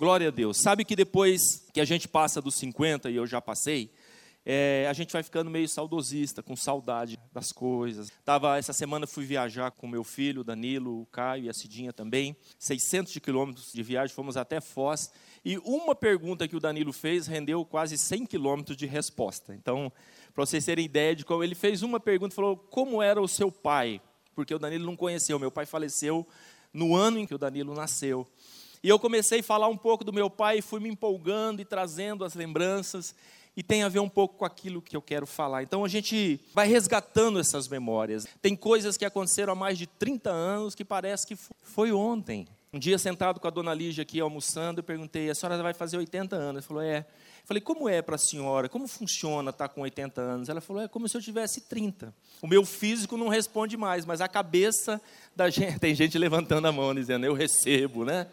Glória 0.00 0.28
a 0.28 0.30
Deus. 0.30 0.56
Sabe 0.62 0.82
que 0.82 0.96
depois 0.96 1.42
que 1.74 1.78
a 1.78 1.84
gente 1.84 2.08
passa 2.08 2.40
dos 2.40 2.54
50, 2.54 3.10
e 3.10 3.16
eu 3.16 3.26
já 3.26 3.38
passei, 3.38 3.92
é, 4.46 4.86
a 4.88 4.94
gente 4.94 5.12
vai 5.12 5.22
ficando 5.22 5.50
meio 5.50 5.68
saudosista, 5.68 6.42
com 6.42 6.56
saudade 6.56 7.18
das 7.30 7.52
coisas. 7.52 8.10
Tava, 8.24 8.56
essa 8.56 8.72
semana 8.72 9.06
fui 9.06 9.26
viajar 9.26 9.70
com 9.70 9.86
meu 9.86 10.02
filho, 10.02 10.42
Danilo, 10.42 11.02
o 11.02 11.04
Caio 11.04 11.44
e 11.44 11.48
a 11.50 11.52
Cidinha 11.52 11.92
também. 11.92 12.34
600 12.58 13.12
de 13.12 13.20
quilômetros 13.20 13.72
de 13.74 13.82
viagem, 13.82 14.16
fomos 14.16 14.38
até 14.38 14.58
Foz. 14.58 15.12
E 15.44 15.58
uma 15.58 15.94
pergunta 15.94 16.48
que 16.48 16.56
o 16.56 16.60
Danilo 16.60 16.94
fez 16.94 17.26
rendeu 17.26 17.62
quase 17.62 17.98
100 17.98 18.24
quilômetros 18.24 18.78
de 18.78 18.86
resposta. 18.86 19.54
Então, 19.54 19.92
para 20.32 20.46
vocês 20.46 20.64
terem 20.64 20.86
ideia 20.86 21.14
de 21.14 21.26
como 21.26 21.44
ele 21.44 21.54
fez 21.54 21.82
uma 21.82 22.00
pergunta, 22.00 22.34
falou: 22.34 22.56
como 22.56 23.02
era 23.02 23.20
o 23.20 23.28
seu 23.28 23.52
pai? 23.52 24.00
Porque 24.34 24.54
o 24.54 24.58
Danilo 24.58 24.86
não 24.86 24.96
conheceu. 24.96 25.38
Meu 25.38 25.50
pai 25.50 25.66
faleceu 25.66 26.26
no 26.72 26.96
ano 26.96 27.18
em 27.18 27.26
que 27.26 27.34
o 27.34 27.38
Danilo 27.38 27.74
nasceu. 27.74 28.26
E 28.82 28.88
eu 28.88 28.98
comecei 28.98 29.40
a 29.40 29.42
falar 29.42 29.68
um 29.68 29.76
pouco 29.76 30.04
do 30.04 30.12
meu 30.12 30.30
pai 30.30 30.58
e 30.58 30.62
fui 30.62 30.80
me 30.80 30.88
empolgando 30.88 31.60
e 31.60 31.64
trazendo 31.64 32.24
as 32.24 32.34
lembranças 32.34 33.14
e 33.56 33.62
tem 33.62 33.82
a 33.82 33.88
ver 33.88 33.98
um 33.98 34.08
pouco 34.08 34.38
com 34.38 34.44
aquilo 34.44 34.80
que 34.80 34.96
eu 34.96 35.02
quero 35.02 35.26
falar. 35.26 35.62
Então 35.62 35.84
a 35.84 35.88
gente 35.88 36.40
vai 36.54 36.66
resgatando 36.66 37.38
essas 37.38 37.68
memórias. 37.68 38.26
Tem 38.40 38.56
coisas 38.56 38.96
que 38.96 39.04
aconteceram 39.04 39.52
há 39.52 39.56
mais 39.56 39.76
de 39.76 39.86
30 39.86 40.30
anos 40.30 40.74
que 40.74 40.84
parece 40.84 41.26
que 41.26 41.36
foi 41.62 41.92
ontem. 41.92 42.46
Um 42.72 42.78
dia 42.78 42.96
sentado 42.98 43.40
com 43.40 43.48
a 43.48 43.50
dona 43.50 43.74
Lígia 43.74 44.02
aqui 44.02 44.20
almoçando, 44.20 44.78
eu 44.78 44.84
perguntei: 44.84 45.28
"A 45.28 45.34
senhora 45.34 45.60
vai 45.60 45.74
fazer 45.74 45.98
80 45.98 46.36
anos?" 46.36 46.62
Ela 46.62 46.62
falou: 46.62 46.82
"É". 46.82 47.00
Eu 47.00 47.46
falei: 47.46 47.60
"Como 47.60 47.88
é 47.88 48.00
para 48.00 48.14
a 48.14 48.18
senhora? 48.18 48.68
Como 48.68 48.86
funciona 48.86 49.50
estar 49.50 49.66
tá 49.66 49.74
com 49.74 49.80
80 49.80 50.20
anos?" 50.20 50.48
Ela 50.48 50.60
falou: 50.60 50.80
"É 50.80 50.86
como 50.86 51.08
se 51.08 51.16
eu 51.16 51.20
tivesse 51.20 51.62
30". 51.62 52.14
O 52.40 52.46
meu 52.46 52.64
físico 52.64 53.16
não 53.16 53.26
responde 53.28 53.76
mais, 53.76 54.06
mas 54.06 54.20
a 54.20 54.28
cabeça 54.28 55.02
da 55.34 55.50
gente, 55.50 55.78
tem 55.80 55.94
gente 55.96 56.16
levantando 56.16 56.68
a 56.68 56.72
mão 56.72 56.94
dizendo: 56.94 57.26
"Eu 57.26 57.34
recebo", 57.34 58.04
né? 58.04 58.28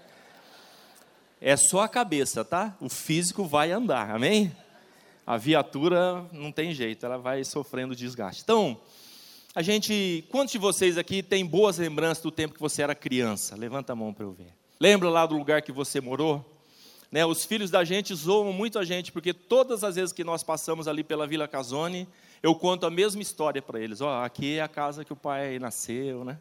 É 1.39 1.55
só 1.55 1.81
a 1.81 1.87
cabeça, 1.89 2.43
tá? 2.43 2.75
O 2.79 2.89
físico 2.89 3.45
vai 3.45 3.71
andar. 3.71 4.11
Amém? 4.11 4.51
a 5.27 5.35
viatura 5.35 6.25
não 6.31 6.53
tem 6.53 6.73
jeito, 6.73 7.05
ela 7.05 7.17
vai 7.17 7.43
sofrendo 7.43 7.93
desgaste. 7.93 8.41
Então, 8.41 8.79
a 9.53 9.61
gente, 9.61 10.23
quantos 10.31 10.53
de 10.53 10.57
vocês 10.57 10.97
aqui 10.97 11.21
têm 11.21 11.45
boas 11.45 11.77
lembranças 11.79 12.23
do 12.23 12.31
tempo 12.31 12.53
que 12.53 12.61
você 12.61 12.81
era 12.81 12.95
criança? 12.95 13.53
Levanta 13.57 13.91
a 13.91 13.95
mão 13.95 14.13
para 14.13 14.23
eu 14.23 14.31
ver. 14.31 14.53
Lembra 14.79 15.09
lá 15.09 15.25
do 15.25 15.35
lugar 15.35 15.61
que 15.61 15.71
você 15.71 15.99
morou? 15.99 16.53
Né, 17.11 17.25
os 17.25 17.43
filhos 17.43 17.69
da 17.69 17.83
gente 17.83 18.15
zoam 18.15 18.53
muito 18.53 18.79
a 18.79 18.85
gente, 18.85 19.11
porque 19.11 19.33
todas 19.33 19.83
as 19.83 19.95
vezes 19.95 20.13
que 20.13 20.23
nós 20.23 20.43
passamos 20.43 20.87
ali 20.87 21.03
pela 21.03 21.27
Vila 21.27 21.47
Casone, 21.47 22.07
eu 22.41 22.55
conto 22.55 22.85
a 22.85 22.89
mesma 22.89 23.21
história 23.21 23.61
para 23.61 23.81
eles. 23.81 23.99
Ó, 23.99 24.07
oh, 24.07 24.23
aqui 24.23 24.57
é 24.57 24.61
a 24.61 24.67
casa 24.67 25.03
que 25.03 25.11
o 25.11 25.15
pai 25.15 25.59
nasceu, 25.59 26.23
né? 26.23 26.37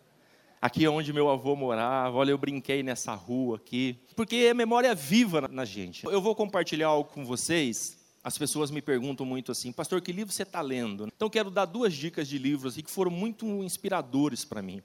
Aqui 0.61 0.85
é 0.85 0.91
onde 0.91 1.13
meu 1.13 1.29
avô 1.29 1.55
morava. 1.55 2.17
Olha, 2.17 2.31
eu 2.31 2.39
brinquei 2.39 2.83
nessa 2.83 3.15
rua 3.15 3.57
aqui. 3.57 3.99
Porque 4.15 4.37
é 4.37 4.55
memória 4.55 4.95
viva 4.95 5.49
na 5.49 5.65
gente. 5.65 6.05
Eu 6.07 6.21
vou 6.21 6.35
compartilhar 6.35 6.89
algo 6.89 7.11
com 7.11 7.25
vocês 7.25 7.97
as 8.27 8.37
pessoas 8.37 8.73
me 8.73 8.83
perguntam 8.83 9.25
muito 9.25 9.53
assim, 9.53 9.71
pastor, 9.71 10.03
que 10.03 10.11
livro 10.11 10.35
você 10.35 10.43
está 10.43 10.61
lendo? 10.61 11.07
Então, 11.15 11.31
quero 11.31 11.49
dar 11.49 11.65
duas 11.65 11.95
dicas 11.95 12.27
de 12.27 12.39
livros 12.39 12.75
que 12.75 12.91
foram 12.91 13.09
muito 13.09 13.47
inspiradores 13.63 14.45
para 14.45 14.61
mim. 14.61 14.83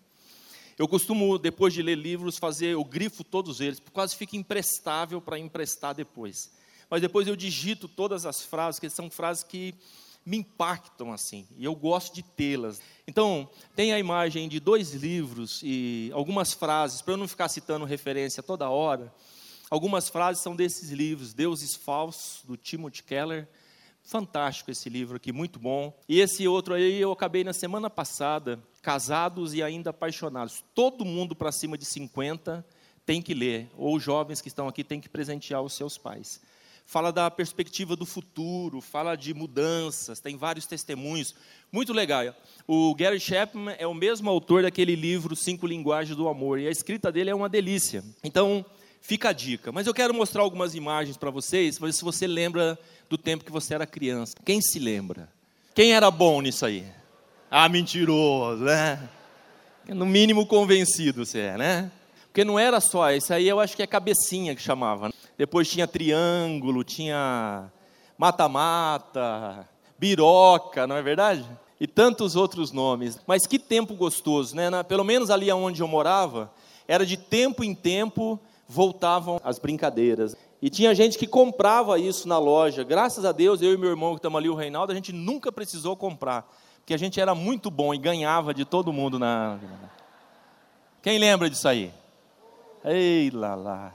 Eu 0.77 0.87
costumo, 0.87 1.39
depois 1.39 1.73
de 1.73 1.81
ler 1.81 1.97
livros, 1.97 2.37
fazer, 2.37 2.67
eu 2.67 2.83
grifo 2.83 3.23
todos 3.23 3.59
eles, 3.59 3.81
quase 3.91 4.15
fica 4.15 4.37
imprestável 4.37 5.19
para 5.19 5.39
emprestar 5.39 5.95
depois. 5.95 6.51
Mas 6.87 7.01
depois 7.01 7.27
eu 7.27 7.35
digito 7.35 7.87
todas 7.87 8.27
as 8.27 8.43
frases, 8.43 8.79
que 8.79 8.87
são 8.91 9.09
frases 9.09 9.43
que 9.43 9.73
me 10.25 10.37
impactam 10.37 11.11
assim, 11.11 11.47
e 11.57 11.65
eu 11.65 11.75
gosto 11.75 12.13
de 12.13 12.23
tê-las. 12.23 12.81
Então, 13.07 13.49
tem 13.75 13.93
a 13.93 13.99
imagem 13.99 14.47
de 14.47 14.59
dois 14.59 14.93
livros 14.93 15.61
e 15.63 16.11
algumas 16.13 16.53
frases, 16.53 17.01
para 17.01 17.13
eu 17.13 17.17
não 17.17 17.27
ficar 17.27 17.49
citando 17.49 17.85
referência 17.85 18.43
toda 18.43 18.69
hora, 18.69 19.11
Algumas 19.71 20.09
frases 20.09 20.43
são 20.43 20.53
desses 20.53 20.89
livros, 20.89 21.33
Deuses 21.33 21.75
Falsos, 21.75 22.43
do 22.43 22.57
Timothy 22.57 23.03
Keller. 23.03 23.47
Fantástico 24.03 24.69
esse 24.69 24.89
livro 24.89 25.15
aqui, 25.15 25.31
muito 25.31 25.59
bom. 25.59 25.97
E 26.09 26.19
esse 26.19 26.45
outro 26.45 26.73
aí 26.73 26.99
eu 26.99 27.09
acabei 27.09 27.45
na 27.45 27.53
semana 27.53 27.89
passada, 27.89 28.61
Casados 28.81 29.53
e 29.53 29.63
Ainda 29.63 29.91
Apaixonados. 29.91 30.61
Todo 30.75 31.05
mundo 31.05 31.33
para 31.33 31.53
cima 31.53 31.77
de 31.77 31.85
50 31.85 32.65
tem 33.05 33.21
que 33.21 33.33
ler, 33.33 33.71
ou 33.77 33.97
jovens 33.97 34.41
que 34.41 34.49
estão 34.49 34.67
aqui 34.67 34.83
têm 34.83 34.99
que 34.99 35.07
presentear 35.07 35.61
os 35.61 35.71
seus 35.71 35.97
pais. 35.97 36.41
Fala 36.85 37.11
da 37.11 37.31
perspectiva 37.31 37.95
do 37.95 38.05
futuro, 38.05 38.81
fala 38.81 39.15
de 39.15 39.33
mudanças, 39.33 40.19
tem 40.19 40.35
vários 40.35 40.65
testemunhos. 40.65 41.33
Muito 41.71 41.93
legal. 41.93 42.35
O 42.67 42.93
Gary 42.95 43.19
Chapman 43.19 43.75
é 43.79 43.87
o 43.87 43.93
mesmo 43.93 44.29
autor 44.29 44.63
daquele 44.63 44.95
livro 44.95 45.35
Cinco 45.35 45.65
Linguagens 45.65 46.17
do 46.17 46.27
Amor, 46.27 46.59
e 46.59 46.67
a 46.67 46.71
escrita 46.71 47.11
dele 47.11 47.29
é 47.29 47.35
uma 47.35 47.47
delícia. 47.47 48.03
Então, 48.23 48.65
Fica 49.01 49.29
a 49.29 49.33
dica. 49.33 49.71
Mas 49.71 49.87
eu 49.87 49.93
quero 49.95 50.13
mostrar 50.13 50.43
algumas 50.43 50.75
imagens 50.75 51.17
para 51.17 51.31
vocês, 51.31 51.77
para 51.77 51.87
ver 51.87 51.93
se 51.93 52.03
você 52.03 52.27
lembra 52.27 52.77
do 53.09 53.17
tempo 53.17 53.43
que 53.43 53.51
você 53.51 53.73
era 53.73 53.85
criança. 53.87 54.35
Quem 54.45 54.61
se 54.61 54.77
lembra? 54.77 55.27
Quem 55.73 55.93
era 55.93 56.11
bom 56.11 56.39
nisso 56.39 56.65
aí? 56.65 56.85
Ah, 57.49 57.67
mentiroso, 57.67 58.63
né? 58.63 59.09
No 59.87 60.05
mínimo 60.05 60.45
convencido 60.45 61.25
você 61.25 61.39
é, 61.39 61.57
né? 61.57 61.91
Porque 62.31 62.45
não 62.45 62.57
era 62.57 62.79
só, 62.79 63.11
isso 63.11 63.33
aí 63.33 63.45
eu 63.45 63.59
acho 63.59 63.75
que 63.75 63.83
é 63.83 63.87
cabecinha 63.87 64.55
que 64.55 64.61
chamava. 64.61 65.09
Né? 65.09 65.13
Depois 65.37 65.69
tinha 65.69 65.85
triângulo, 65.85 66.81
tinha 66.81 67.69
mata-mata, 68.17 69.67
biroca, 69.99 70.87
não 70.87 70.95
é 70.95 71.01
verdade? 71.01 71.45
E 71.77 71.85
tantos 71.85 72.37
outros 72.37 72.71
nomes. 72.71 73.19
Mas 73.27 73.45
que 73.45 73.59
tempo 73.59 73.95
gostoso, 73.95 74.55
né? 74.55 74.69
Pelo 74.83 75.03
menos 75.03 75.29
ali 75.29 75.51
onde 75.51 75.81
eu 75.81 75.89
morava, 75.89 76.49
era 76.87 77.05
de 77.05 77.17
tempo 77.17 77.65
em 77.65 77.75
tempo 77.75 78.39
voltavam 78.65 79.41
as 79.43 79.59
brincadeiras. 79.59 80.33
E 80.61 80.69
tinha 80.69 80.95
gente 80.95 81.17
que 81.17 81.27
comprava 81.27 81.99
isso 81.99 82.29
na 82.29 82.39
loja. 82.39 82.81
Graças 82.81 83.25
a 83.25 83.33
Deus, 83.33 83.61
eu 83.61 83.73
e 83.73 83.77
meu 83.77 83.89
irmão 83.89 84.11
que 84.13 84.19
estamos 84.19 84.37
ali, 84.37 84.47
o 84.47 84.55
Reinaldo, 84.55 84.93
a 84.93 84.95
gente 84.95 85.11
nunca 85.11 85.51
precisou 85.51 85.97
comprar. 85.97 86.49
Porque 86.77 86.93
a 86.93 86.97
gente 86.97 87.19
era 87.19 87.35
muito 87.35 87.69
bom 87.69 87.93
e 87.93 87.97
ganhava 87.97 88.53
de 88.53 88.63
todo 88.63 88.93
mundo 88.93 89.19
na. 89.19 89.59
Quem 91.01 91.19
lembra 91.19 91.49
disso 91.49 91.67
aí? 91.67 91.91
Ei 92.83 93.29
lá 93.31 93.55
lá. 93.55 93.93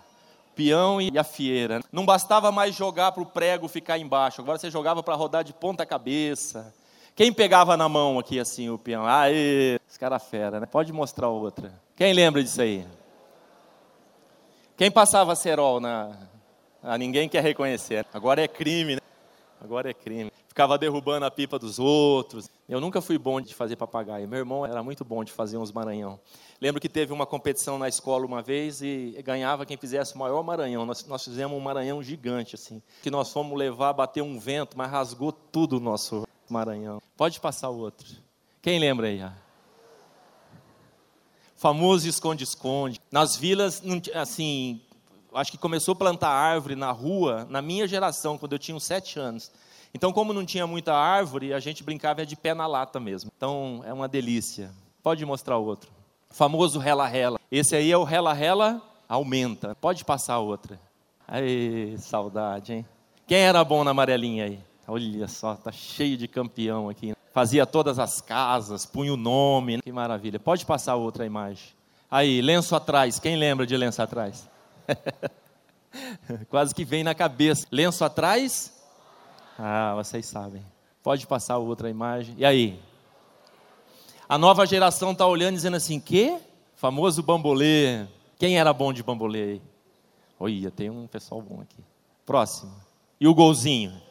Peão 0.55 1.01
e 1.01 1.19
a 1.19 1.25
fieira. 1.25 1.81
Não 1.93 2.07
bastava 2.07 2.51
mais 2.51 2.75
jogar 2.75 3.13
para 3.13 3.23
o 3.23 3.27
prego 3.27 3.69
ficar 3.69 3.99
embaixo. 3.99 4.41
Agora 4.41 4.59
você 4.59 4.71
jogava 4.71 5.03
para 5.03 5.15
rodar 5.15 5.45
de 5.45 5.53
ponta 5.53 5.85
cabeça. 5.85 6.75
Quem 7.15 7.33
pegava 7.33 7.77
na 7.77 7.89
mão 7.89 8.19
aqui 8.19 8.39
assim 8.39 8.71
o 8.71 8.79
peão? 8.79 9.07
Aê, 9.07 9.79
esse 9.89 9.99
cara 9.99 10.19
fera, 10.19 10.61
né? 10.61 10.67
Pode 10.67 10.93
mostrar 10.93 11.29
outra. 11.29 11.73
Quem 11.95 12.13
lembra 12.13 12.43
disso 12.43 12.61
aí? 12.61 12.87
Quem 14.77 14.91
passava 14.91 15.35
cerol 15.35 15.81
na. 15.81 16.11
Ah, 16.83 16.99
ninguém 16.99 17.29
quer 17.29 17.43
reconhecer. 17.43 18.07
Agora 18.13 18.43
é 18.43 18.49
crime, 18.49 18.97
né? 18.97 19.01
Agora 19.61 19.91
é 19.91 19.95
crime. 19.95 20.31
Ficava 20.49 20.79
derrubando 20.79 21.27
a 21.27 21.31
pipa 21.31 21.59
dos 21.59 21.79
outros. 21.79 22.49
Eu 22.69 22.81
nunca 22.81 23.01
fui 23.01 23.19
bom 23.19 23.41
de 23.41 23.55
fazer 23.55 23.77
papagaio. 23.77 24.27
Meu 24.27 24.39
irmão 24.39 24.65
era 24.65 24.83
muito 24.83 25.05
bom 25.05 25.23
de 25.23 25.33
fazer 25.33 25.59
uns 25.59 25.71
maranhão. 25.71 26.19
Lembro 26.61 26.81
que 26.81 26.89
teve 26.89 27.13
uma 27.13 27.27
competição 27.27 27.79
na 27.79 27.89
escola 27.89 28.25
uma 28.25 28.41
vez 28.41 28.81
e 28.81 29.21
ganhava 29.25 29.67
quem 29.67 29.77
fizesse 29.77 30.15
o 30.15 30.19
maior 30.19 30.43
maranhão. 30.43 30.87
Nós, 30.87 31.05
nós 31.07 31.25
fizemos 31.25 31.57
um 31.57 31.61
maranhão 31.61 32.03
gigante, 32.03 32.55
assim. 32.55 32.83
Que 33.03 33.11
nós 33.11 33.33
fomos 33.33 33.59
levar, 33.59 33.93
bater 33.93 34.23
um 34.23 34.39
vento, 34.39 34.79
mas 34.79 34.91
rasgou 34.91 35.31
tudo 35.31 35.77
o 35.77 35.81
nosso 35.81 36.27
maranhão. 36.49 37.03
Pode 37.17 37.39
passar 37.39 37.69
o 37.69 37.79
outro. 37.79 38.07
Quem 38.63 38.79
lembra 38.79 39.09
aí? 39.09 39.23
famoso 41.57 42.09
esconde-esconde. 42.09 43.01
Nas 43.11 43.35
vilas, 43.37 43.83
assim, 44.15 44.81
acho 45.35 45.51
que 45.51 45.59
começou 45.59 45.93
a 45.93 45.97
plantar 45.97 46.31
árvore 46.31 46.75
na 46.75 46.91
rua 46.91 47.47
na 47.51 47.61
minha 47.61 47.87
geração, 47.87 48.39
quando 48.39 48.53
eu 48.53 48.59
tinha 48.59 48.77
uns 48.77 48.85
sete 48.85 49.19
anos. 49.19 49.51
Então, 49.95 50.13
como 50.13 50.33
não 50.33 50.45
tinha 50.45 50.67
muita 50.67 50.95
árvore, 50.95 51.55
a 51.55 51.61
gente 51.61 51.83
brincava 51.83 52.27
de 52.27 52.37
pé 52.37 52.55
na 52.55 52.67
lata 52.67 53.01
mesmo. 53.01 53.31
Então, 53.37 53.83
é 53.87 53.93
uma 53.93 54.09
delícia. 54.09 54.71
Pode 55.03 55.25
mostrar 55.25 55.57
outro. 55.59 55.91
famoso 56.31 56.79
rela-rela. 56.79 57.39
Esse 57.51 57.77
aí 57.77 57.91
é 57.91 57.97
o 57.97 58.05
rela-rela 58.05 58.83
aumenta. 59.09 59.75
Pode 59.77 60.05
passar 60.05 60.39
outra. 60.39 60.79
Ai, 61.27 61.97
saudade, 61.99 62.75
hein? 62.75 62.87
Quem 63.27 63.39
era 63.39 63.65
bom 63.65 63.83
na 63.83 63.93
amarelinha 63.93 64.45
aí? 64.45 64.61
Olha 64.87 65.27
só, 65.27 65.55
tá 65.57 65.73
cheio 65.73 66.17
de 66.17 66.29
campeão 66.29 66.89
aqui 66.89 67.17
fazia 67.37 67.67
todas 67.67 67.99
as 67.99 68.19
casas, 68.23 68.87
punha 68.87 69.13
o 69.13 69.17
nome, 69.17 69.77
né? 69.77 69.83
que 69.85 69.93
maravilha. 69.93 70.41
Pode 70.41 70.65
passar 70.65 70.97
outra 70.97 71.27
imagem. 71.27 71.67
Aí, 72.11 72.41
lenço 72.41 72.75
atrás, 72.75 73.19
quem 73.19 73.37
lembra 73.37 73.67
de 73.67 73.77
lenço 73.77 74.01
atrás? 74.01 74.49
Quase 76.49 76.75
que 76.75 76.85
vem 76.85 77.05
na 77.05 77.15
cabeça. 77.15 77.67
Lenço 77.71 78.05
atrás? 78.05 78.73
Ah, 79.59 79.95
vocês 79.97 80.27
sabem. 80.27 80.65
Pode 81.03 81.27
passar 81.27 81.59
outra 81.59 81.89
imagem. 81.89 82.35
E 82.39 82.45
aí? 82.45 82.81
A 84.29 84.37
nova 84.37 84.67
geração 84.67 85.13
está 85.13 85.27
olhando 85.27 85.55
e 85.55 85.57
dizendo 85.57 85.77
assim: 85.77 86.01
que? 86.01 86.37
Famoso 86.75 87.23
bambolê. 87.23 88.07
Quem 88.39 88.59
era 88.59 88.73
bom 88.73 88.93
de 88.93 89.03
bambolê? 89.03 89.61
Olha, 90.39 90.71
tem 90.71 90.91
um 90.91 91.07
pessoal 91.07 91.41
bom 91.41 91.61
aqui. 91.61 91.83
Próximo. 92.27 92.75
E 93.21 93.27
o 93.27 93.35
golzinho? 93.35 94.06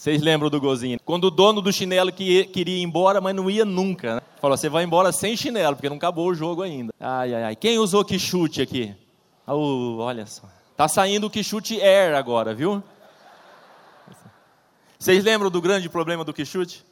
Vocês 0.00 0.22
lembram 0.22 0.48
do 0.48 0.58
golzinho? 0.58 0.98
Quando 1.04 1.24
o 1.24 1.30
dono 1.30 1.60
do 1.60 1.70
chinelo 1.70 2.10
que 2.10 2.44
queria 2.44 2.78
ir 2.78 2.82
embora, 2.82 3.20
mas 3.20 3.36
não 3.36 3.50
ia 3.50 3.66
nunca, 3.66 4.14
né? 4.14 4.22
Falou: 4.40 4.56
você 4.56 4.66
vai 4.66 4.82
embora 4.82 5.12
sem 5.12 5.36
chinelo, 5.36 5.76
porque 5.76 5.90
não 5.90 5.98
acabou 5.98 6.26
o 6.26 6.34
jogo 6.34 6.62
ainda. 6.62 6.90
Ai, 6.98 7.34
ai, 7.34 7.42
ai. 7.42 7.54
Quem 7.54 7.78
usou 7.78 8.02
que 8.02 8.18
chute 8.18 8.62
aqui? 8.62 8.96
Olha 9.46 10.24
só. 10.24 10.48
Tá 10.74 10.88
saindo 10.88 11.26
o 11.26 11.30
que 11.30 11.44
chute 11.44 11.78
Air 11.82 12.16
agora, 12.16 12.54
viu? 12.54 12.82
Vocês 14.98 15.22
lembram 15.22 15.50
do 15.50 15.60
grande 15.60 15.86
problema 15.90 16.24
do 16.24 16.32
que 16.32 16.46
chute? 16.46 16.82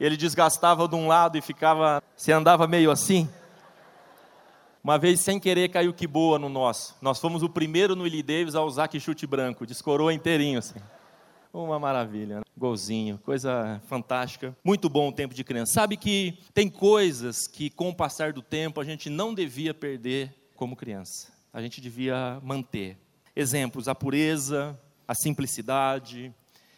Ele 0.00 0.16
desgastava 0.16 0.88
de 0.88 0.94
um 0.94 1.06
lado 1.06 1.36
e 1.36 1.42
ficava. 1.42 2.02
Você 2.16 2.32
andava 2.32 2.66
meio 2.66 2.90
assim. 2.90 3.28
Uma 4.82 4.96
vez, 4.96 5.20
sem 5.20 5.38
querer, 5.38 5.68
caiu 5.68 5.92
que 5.92 6.06
boa 6.06 6.38
no 6.38 6.48
nosso. 6.48 6.96
Nós 7.02 7.20
fomos 7.20 7.42
o 7.42 7.48
primeiro 7.50 7.94
no 7.94 8.04
Willie 8.04 8.22
Davis 8.22 8.54
a 8.54 8.62
usar 8.62 8.88
que 8.88 8.98
chute 8.98 9.26
branco. 9.26 9.66
Descorou 9.66 10.10
inteirinho 10.10 10.60
assim. 10.60 10.80
Uma 11.52 11.78
maravilha, 11.78 12.36
né? 12.36 12.43
Golzinho, 12.56 13.18
coisa 13.18 13.80
fantástica. 13.86 14.56
Muito 14.62 14.88
bom 14.88 15.08
o 15.08 15.12
tempo 15.12 15.34
de 15.34 15.44
criança. 15.44 15.72
Sabe 15.72 15.96
que 15.96 16.38
tem 16.52 16.68
coisas 16.68 17.46
que, 17.46 17.70
com 17.70 17.88
o 17.88 17.94
passar 17.94 18.32
do 18.32 18.42
tempo, 18.42 18.80
a 18.80 18.84
gente 18.84 19.10
não 19.10 19.34
devia 19.34 19.74
perder 19.74 20.34
como 20.54 20.76
criança. 20.76 21.32
A 21.52 21.60
gente 21.60 21.80
devia 21.80 22.40
manter. 22.42 22.96
Exemplos: 23.34 23.88
a 23.88 23.94
pureza, 23.94 24.78
a 25.06 25.14
simplicidade, 25.14 26.32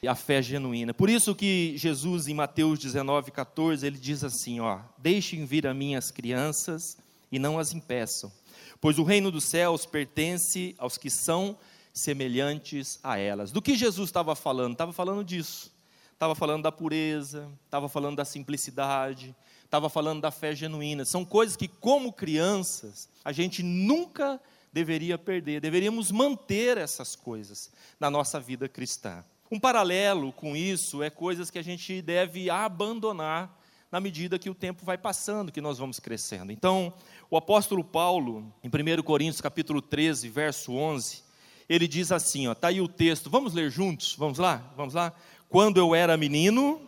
a 0.06 0.14
fé 0.14 0.40
genuína. 0.42 0.94
Por 0.94 1.10
isso 1.10 1.34
que 1.34 1.74
Jesus, 1.76 2.28
em 2.28 2.34
Mateus 2.34 2.78
19, 2.78 3.30
14, 3.30 3.86
ele 3.86 3.98
diz 3.98 4.24
assim: 4.24 4.60
ó, 4.60 4.80
deixem 4.98 5.44
vir 5.44 5.66
a 5.66 5.74
mim 5.74 5.94
as 5.94 6.10
crianças 6.10 6.96
e 7.30 7.38
não 7.38 7.58
as 7.58 7.72
impeçam, 7.72 8.32
pois 8.80 8.98
o 8.98 9.04
reino 9.04 9.30
dos 9.30 9.44
céus 9.44 9.84
pertence 9.84 10.74
aos 10.78 10.96
que 10.96 11.10
são 11.10 11.56
semelhantes 11.96 13.00
a 13.02 13.18
elas. 13.18 13.50
Do 13.50 13.62
que 13.62 13.74
Jesus 13.74 14.10
estava 14.10 14.36
falando? 14.36 14.72
Estava 14.72 14.92
falando 14.92 15.24
disso. 15.24 15.74
Estava 16.12 16.34
falando 16.34 16.62
da 16.62 16.72
pureza, 16.72 17.50
estava 17.64 17.88
falando 17.88 18.16
da 18.16 18.24
simplicidade, 18.24 19.34
estava 19.64 19.88
falando 19.88 20.20
da 20.20 20.30
fé 20.30 20.54
genuína. 20.54 21.04
São 21.04 21.24
coisas 21.24 21.56
que, 21.56 21.68
como 21.68 22.12
crianças, 22.12 23.08
a 23.24 23.32
gente 23.32 23.62
nunca 23.62 24.40
deveria 24.72 25.18
perder. 25.18 25.60
Deveríamos 25.60 26.10
manter 26.10 26.78
essas 26.78 27.16
coisas 27.16 27.70
na 27.98 28.10
nossa 28.10 28.38
vida 28.38 28.68
cristã. 28.68 29.24
Um 29.50 29.60
paralelo 29.60 30.32
com 30.32 30.56
isso 30.56 31.02
é 31.02 31.10
coisas 31.10 31.50
que 31.50 31.58
a 31.58 31.62
gente 31.62 32.00
deve 32.02 32.50
abandonar 32.50 33.58
na 33.90 34.00
medida 34.00 34.38
que 34.38 34.50
o 34.50 34.54
tempo 34.54 34.84
vai 34.84 34.98
passando, 34.98 35.52
que 35.52 35.60
nós 35.60 35.78
vamos 35.78 36.00
crescendo. 36.00 36.50
Então, 36.50 36.92
o 37.30 37.36
apóstolo 37.36 37.84
Paulo, 37.84 38.52
em 38.62 38.68
1 38.68 39.02
Coríntios 39.02 39.40
capítulo 39.40 39.80
13, 39.80 40.28
verso 40.28 40.72
11, 40.72 41.25
ele 41.68 41.88
diz 41.88 42.12
assim, 42.12 42.46
ó, 42.46 42.54
tá 42.54 42.68
aí 42.68 42.80
o 42.80 42.88
texto. 42.88 43.28
Vamos 43.28 43.52
ler 43.52 43.70
juntos? 43.70 44.14
Vamos 44.16 44.38
lá? 44.38 44.72
Vamos 44.76 44.94
lá? 44.94 45.12
Quando 45.48 45.78
eu 45.78 45.94
era 45.94 46.16
menino, 46.16 46.80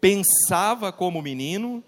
pensava 0.00 0.92
como 0.92 1.22
menino, 1.22 1.82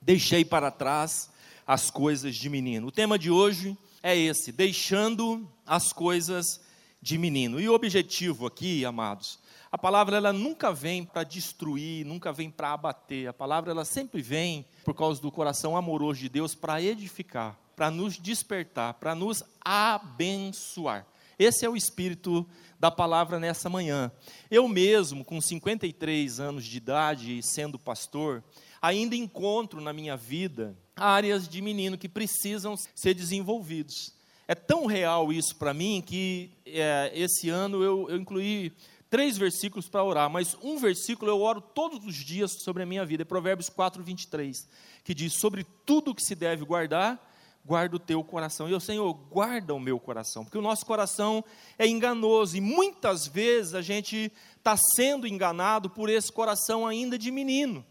deixei 0.00 0.44
para 0.44 0.70
trás 0.70 1.30
as 1.66 1.90
coisas 1.90 2.34
de 2.34 2.48
menino. 2.48 2.88
O 2.88 2.92
tema 2.92 3.18
de 3.18 3.30
hoje 3.30 3.76
é 4.02 4.16
esse: 4.16 4.52
deixando 4.52 5.48
as 5.66 5.92
coisas 5.92 6.60
de 7.02 7.18
menino. 7.18 7.60
E 7.60 7.68
o 7.68 7.74
objetivo 7.74 8.46
aqui, 8.46 8.84
amados, 8.84 9.38
a 9.72 9.78
palavra 9.78 10.16
ela 10.16 10.32
nunca 10.32 10.72
vem 10.72 11.04
para 11.04 11.22
destruir, 11.22 12.04
nunca 12.04 12.32
vem 12.32 12.50
para 12.50 12.72
abater. 12.72 13.28
A 13.28 13.32
palavra 13.32 13.70
ela 13.70 13.84
sempre 13.84 14.20
vem 14.20 14.66
por 14.84 14.94
causa 14.94 15.22
do 15.22 15.30
coração 15.30 15.76
amoroso 15.76 16.20
de 16.20 16.28
Deus 16.28 16.56
para 16.56 16.82
edificar, 16.82 17.56
para 17.76 17.88
nos 17.88 18.18
despertar, 18.18 18.94
para 18.94 19.14
nos 19.14 19.44
abençoar. 19.64 21.06
Esse 21.38 21.64
é 21.64 21.68
o 21.68 21.76
espírito 21.76 22.44
da 22.80 22.90
palavra 22.90 23.38
nessa 23.38 23.70
manhã. 23.70 24.10
Eu 24.50 24.66
mesmo, 24.66 25.24
com 25.24 25.40
53 25.40 26.40
anos 26.40 26.64
de 26.64 26.76
idade 26.76 27.38
e 27.38 27.42
sendo 27.42 27.78
pastor, 27.78 28.42
ainda 28.82 29.14
encontro 29.14 29.80
na 29.80 29.92
minha 29.92 30.16
vida 30.16 30.76
áreas 30.96 31.48
de 31.48 31.62
menino 31.62 31.96
que 31.96 32.08
precisam 32.08 32.74
ser 32.94 33.14
desenvolvidos. 33.14 34.12
É 34.48 34.54
tão 34.54 34.86
real 34.86 35.32
isso 35.32 35.54
para 35.56 35.72
mim 35.72 36.02
que 36.04 36.50
é, 36.66 37.12
esse 37.14 37.48
ano 37.48 37.84
eu, 37.84 38.10
eu 38.10 38.16
incluí 38.16 38.72
três 39.10 39.36
versículos 39.36 39.88
para 39.88 40.04
orar, 40.04 40.30
mas 40.30 40.56
um 40.62 40.78
versículo 40.78 41.30
eu 41.30 41.42
oro 41.42 41.60
todos 41.60 42.06
os 42.06 42.14
dias 42.14 42.52
sobre 42.52 42.84
a 42.84 42.86
minha 42.86 43.04
vida, 43.04 43.22
é 43.22 43.24
Provérbios 43.24 43.68
4, 43.68 44.02
23, 44.02 44.68
que 45.04 45.12
diz: 45.12 45.34
Sobre 45.34 45.66
tudo 45.84 46.14
que 46.14 46.22
se 46.22 46.36
deve 46.36 46.64
guardar, 46.64 47.20
guarda 47.64 47.96
o 47.96 47.98
teu 47.98 48.22
coração. 48.22 48.68
E 48.68 48.72
eu, 48.72 48.80
Senhor, 48.80 49.12
guarda 49.12 49.74
o 49.74 49.80
meu 49.80 49.98
coração, 49.98 50.44
porque 50.44 50.56
o 50.56 50.62
nosso 50.62 50.86
coração 50.86 51.44
é 51.76 51.86
enganoso 51.86 52.56
e 52.56 52.60
muitas 52.60 53.26
vezes 53.26 53.74
a 53.74 53.82
gente 53.82 54.32
está 54.56 54.76
sendo 54.76 55.26
enganado 55.26 55.90
por 55.90 56.08
esse 56.08 56.30
coração 56.30 56.86
ainda 56.86 57.18
de 57.18 57.30
menino, 57.30 57.84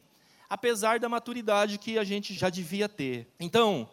apesar 0.49 0.99
da 0.99 1.09
maturidade 1.09 1.77
que 1.77 1.99
a 1.99 2.03
gente 2.03 2.33
já 2.33 2.49
devia 2.49 2.87
ter. 2.87 3.27
Então, 3.39 3.89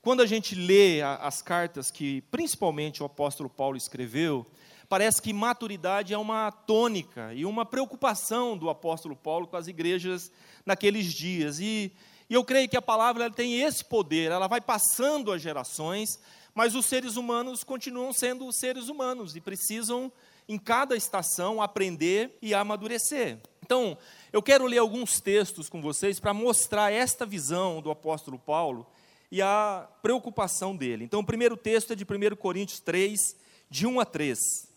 quando 0.00 0.22
a 0.22 0.26
gente 0.26 0.54
lê 0.54 1.02
as 1.02 1.42
cartas 1.42 1.90
que 1.90 2.22
principalmente 2.22 3.02
o 3.02 3.06
apóstolo 3.06 3.48
Paulo 3.48 3.76
escreveu, 3.76 4.46
parece 4.92 5.22
que 5.22 5.32
maturidade 5.32 6.12
é 6.12 6.18
uma 6.18 6.50
tônica 6.50 7.32
e 7.32 7.46
uma 7.46 7.64
preocupação 7.64 8.58
do 8.58 8.68
apóstolo 8.68 9.16
Paulo 9.16 9.46
com 9.46 9.56
as 9.56 9.66
igrejas 9.66 10.30
naqueles 10.66 11.14
dias. 11.14 11.58
E, 11.60 11.90
e 12.28 12.34
eu 12.34 12.44
creio 12.44 12.68
que 12.68 12.76
a 12.76 12.82
palavra 12.82 13.30
tem 13.30 13.62
esse 13.62 13.82
poder, 13.82 14.30
ela 14.30 14.46
vai 14.46 14.60
passando 14.60 15.32
as 15.32 15.40
gerações, 15.40 16.20
mas 16.54 16.74
os 16.74 16.84
seres 16.84 17.16
humanos 17.16 17.64
continuam 17.64 18.12
sendo 18.12 18.52
seres 18.52 18.90
humanos 18.90 19.34
e 19.34 19.40
precisam, 19.40 20.12
em 20.46 20.58
cada 20.58 20.94
estação, 20.94 21.62
aprender 21.62 22.36
e 22.42 22.52
amadurecer. 22.52 23.38
Então, 23.62 23.96
eu 24.30 24.42
quero 24.42 24.66
ler 24.66 24.76
alguns 24.76 25.20
textos 25.22 25.70
com 25.70 25.80
vocês 25.80 26.20
para 26.20 26.34
mostrar 26.34 26.92
esta 26.92 27.24
visão 27.24 27.80
do 27.80 27.90
apóstolo 27.90 28.38
Paulo 28.38 28.86
e 29.30 29.40
a 29.40 29.88
preocupação 30.02 30.76
dele. 30.76 31.02
Então, 31.02 31.20
o 31.20 31.26
primeiro 31.26 31.56
texto 31.56 31.94
é 31.94 31.96
de 31.96 32.04
1 32.04 32.36
Coríntios 32.36 32.78
3, 32.78 33.34
de 33.70 33.86
1 33.86 33.98
a 33.98 34.04
3. 34.04 34.70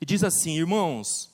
E 0.00 0.06
diz 0.06 0.22
assim: 0.22 0.56
Irmãos, 0.56 1.30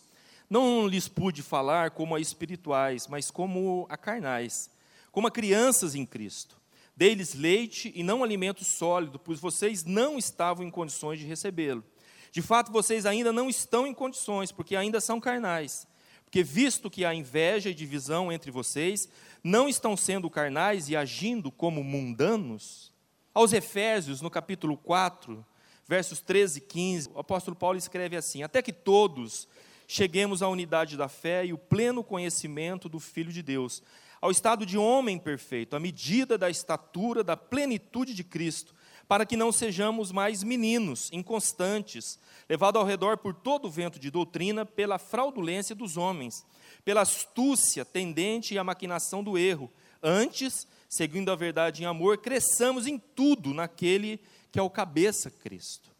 não 0.49 0.87
lhes 0.87 1.08
pude 1.08 1.43
falar 1.43 1.90
como 1.90 2.14
a 2.14 2.20
espirituais, 2.20 3.06
mas 3.06 3.31
como 3.31 3.87
a 3.88 3.96
carnais, 3.96 4.70
como 5.11 5.26
a 5.26 5.31
crianças 5.31 5.94
em 5.94 6.05
Cristo. 6.05 6.61
Dei-lhes 6.96 7.34
leite 7.34 7.93
e 7.94 8.02
não 8.02 8.22
alimento 8.22 8.64
sólido, 8.64 9.19
pois 9.19 9.40
vocês 9.40 9.84
não 9.84 10.16
estavam 10.16 10.64
em 10.64 10.70
condições 10.70 11.19
de 11.19 11.26
recebê-lo. 11.26 11.82
De 12.31 12.40
fato, 12.40 12.70
vocês 12.70 13.05
ainda 13.06 13.32
não 13.32 13.49
estão 13.49 13.87
em 13.87 13.94
condições, 13.94 14.52
porque 14.52 14.76
ainda 14.76 15.00
são 15.00 15.20
carnais. 15.20 15.87
Porque, 16.25 16.43
visto 16.43 16.90
que 16.90 17.05
há 17.05 17.14
inveja 17.14 17.71
e 17.71 17.75
divisão 17.75 18.33
entre 18.33 18.50
vocês, 18.50 19.09
não 19.42 19.68
estão 19.68 19.97
sendo 19.97 20.28
carnais 20.28 20.88
e 20.88 20.97
agindo 20.97 21.50
como 21.50 21.83
mundanos? 21.85 22.92
Aos 23.33 23.52
Efésios, 23.52 24.21
no 24.21 24.30
capítulo 24.30 24.76
4, 24.76 25.44
versos 25.87 26.21
13 26.21 26.59
e 26.59 26.62
15, 26.62 27.11
o 27.14 27.19
apóstolo 27.19 27.57
Paulo 27.57 27.79
escreve 27.79 28.17
assim: 28.17 28.43
Até 28.43 28.62
que 28.62 28.73
todos 28.73 29.49
cheguemos 29.87 30.43
à 30.43 30.49
unidade 30.49 30.97
da 30.97 31.09
fé 31.09 31.45
e 31.45 31.53
o 31.53 31.59
pleno 31.59 32.03
conhecimento 32.03 32.88
do 32.88 32.99
Filho 32.99 33.33
de 33.33 33.43
Deus, 33.43 33.83
ao 34.21 34.31
estado 34.31 34.64
de 34.64 34.79
homem 34.79 35.19
perfeito, 35.19 35.76
à 35.76 35.81
medida 35.81 36.38
da 36.38 36.49
estatura 36.49 37.23
da 37.23 37.37
plenitude 37.37 38.14
de 38.14 38.25
Cristo, 38.25 38.75
para 39.07 39.26
que 39.26 39.37
não 39.37 39.53
sejamos 39.53 40.11
mais 40.11 40.43
meninos, 40.43 41.11
inconstantes, 41.12 42.19
levados 42.49 42.81
ao 42.81 42.87
redor 42.87 43.19
por 43.19 43.35
todo 43.35 43.67
o 43.67 43.71
vento 43.71 43.99
de 43.99 44.11
doutrina, 44.11 44.64
pela 44.64 44.99
fraudulência 44.99 45.75
dos 45.75 45.99
homens, 45.99 46.47
pela 46.85 47.03
astúcia 47.03 47.85
tendente 47.85 48.57
à 48.57 48.64
maquinação 48.64 49.23
do 49.23 49.37
erro. 49.37 49.71
Antes, 50.03 50.67
seguindo 50.88 51.31
a 51.31 51.37
verdade 51.37 51.83
em 51.83 51.87
amor, 51.87 52.19
cresçamos 52.19 52.87
em 52.87 52.99
tudo 52.99 53.53
naquele 53.53 54.17
que 54.17 54.25
é 54.58 54.62
o 54.62 54.70
cabeça 54.70 55.30
Cristo. 55.30 55.90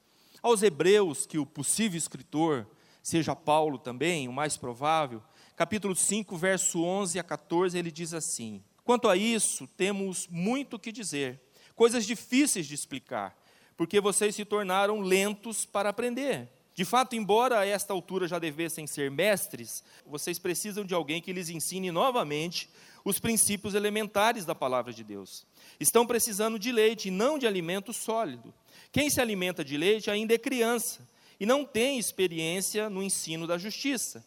Aos 0.43 0.63
Hebreus, 0.63 1.27
que 1.27 1.39
o 1.39 1.47
possível 1.47 1.97
escritor 1.99 2.67
seja 3.03 3.35
Paulo 3.35 3.79
também, 3.79 4.29
o 4.29 4.33
mais 4.33 4.57
provável, 4.57 5.23
capítulo 5.57 5.95
5, 5.95 6.37
verso 6.37 6.83
11 6.83 7.19
a 7.19 7.23
14, 7.23 7.79
ele 7.79 7.91
diz 7.91 8.13
assim: 8.15 8.63
Quanto 8.85 9.09
a 9.09 9.17
isso, 9.17 9.67
temos 9.77 10.29
muito 10.29 10.77
o 10.77 10.79
que 10.79 10.93
dizer, 10.93 11.41
coisas 11.75 12.05
difíceis 12.05 12.67
de 12.67 12.75
explicar, 12.75 13.37
porque 13.77 14.01
vocês 14.01 14.35
se 14.35 14.45
tornaram 14.45 15.01
lentos 15.01 15.65
para 15.65 15.89
aprender. 15.89 16.49
De 16.75 16.85
fato, 16.85 17.15
embora 17.15 17.61
a 17.61 17.67
esta 17.67 17.93
altura 17.93 18.27
já 18.27 18.39
devessem 18.39 18.85
ser 18.85 19.09
mestres, 19.09 19.85
vocês 20.05 20.41
precisam 20.41 20.85
de 20.85 20.93
alguém 20.93 21.23
que 21.23 21.33
lhes 21.33 21.49
ensine 21.49 21.93
novamente 21.93 22.69
os 23.05 23.21
princípios 23.21 23.75
elementares 23.75 24.45
da 24.45 24.57
palavra 24.57 24.93
de 24.93 25.05
Deus. 25.05 25.47
Estão 25.79 26.05
precisando 26.05 26.59
de 26.59 26.73
leite 26.73 27.09
e 27.09 27.11
não 27.13 27.39
de 27.39 27.47
alimento 27.47 27.93
sólido. 27.93 28.53
Quem 28.91 29.09
se 29.09 29.21
alimenta 29.21 29.65
de 29.65 29.77
leite 29.77 30.11
ainda 30.11 30.35
é 30.35 30.39
criança 30.39 31.07
e 31.39 31.47
não 31.47 31.65
tem 31.65 31.97
experiência 31.97 32.91
no 32.91 33.03
ensino 33.03 33.47
da 33.47 33.57
justiça. 33.57 34.25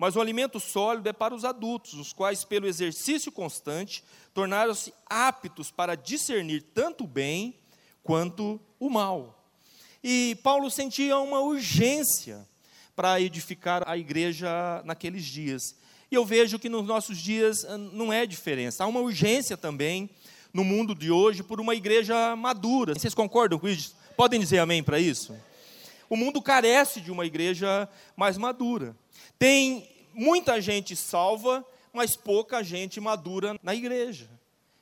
mas 0.00 0.16
o 0.16 0.20
alimento 0.22 0.58
sólido 0.58 1.10
é 1.10 1.12
para 1.12 1.34
os 1.34 1.44
adultos, 1.44 1.92
os 1.92 2.10
quais, 2.10 2.42
pelo 2.42 2.66
exercício 2.66 3.30
constante, 3.30 4.02
tornaram-se 4.32 4.94
aptos 5.04 5.70
para 5.70 5.94
discernir 5.94 6.62
tanto 6.72 7.04
o 7.04 7.06
bem 7.06 7.54
quanto 8.02 8.58
o 8.78 8.88
mal. 8.88 9.39
E 10.02 10.38
Paulo 10.42 10.70
sentia 10.70 11.18
uma 11.18 11.40
urgência 11.40 12.46
para 12.96 13.20
edificar 13.20 13.82
a 13.86 13.96
igreja 13.96 14.82
naqueles 14.84 15.24
dias. 15.24 15.74
E 16.10 16.14
eu 16.14 16.24
vejo 16.24 16.58
que 16.58 16.68
nos 16.68 16.86
nossos 16.86 17.18
dias 17.18 17.64
ah, 17.64 17.78
não 17.78 18.12
é 18.12 18.26
diferença. 18.26 18.82
Há 18.82 18.86
uma 18.86 19.00
urgência 19.00 19.56
também 19.56 20.10
no 20.52 20.64
mundo 20.64 20.94
de 20.94 21.10
hoje 21.10 21.42
por 21.42 21.60
uma 21.60 21.74
igreja 21.74 22.34
madura. 22.34 22.94
Vocês 22.94 23.14
concordam 23.14 23.58
com 23.58 23.68
isso? 23.68 23.94
Podem 24.16 24.40
dizer 24.40 24.58
amém 24.58 24.82
para 24.82 24.98
isso? 24.98 25.36
O 26.08 26.16
mundo 26.16 26.42
carece 26.42 27.00
de 27.00 27.12
uma 27.12 27.24
igreja 27.24 27.88
mais 28.16 28.36
madura. 28.36 28.96
Tem 29.38 29.88
muita 30.12 30.60
gente 30.60 30.96
salva, 30.96 31.64
mas 31.92 32.16
pouca 32.16 32.62
gente 32.64 33.00
madura 33.00 33.56
na 33.62 33.74
igreja. 33.74 34.28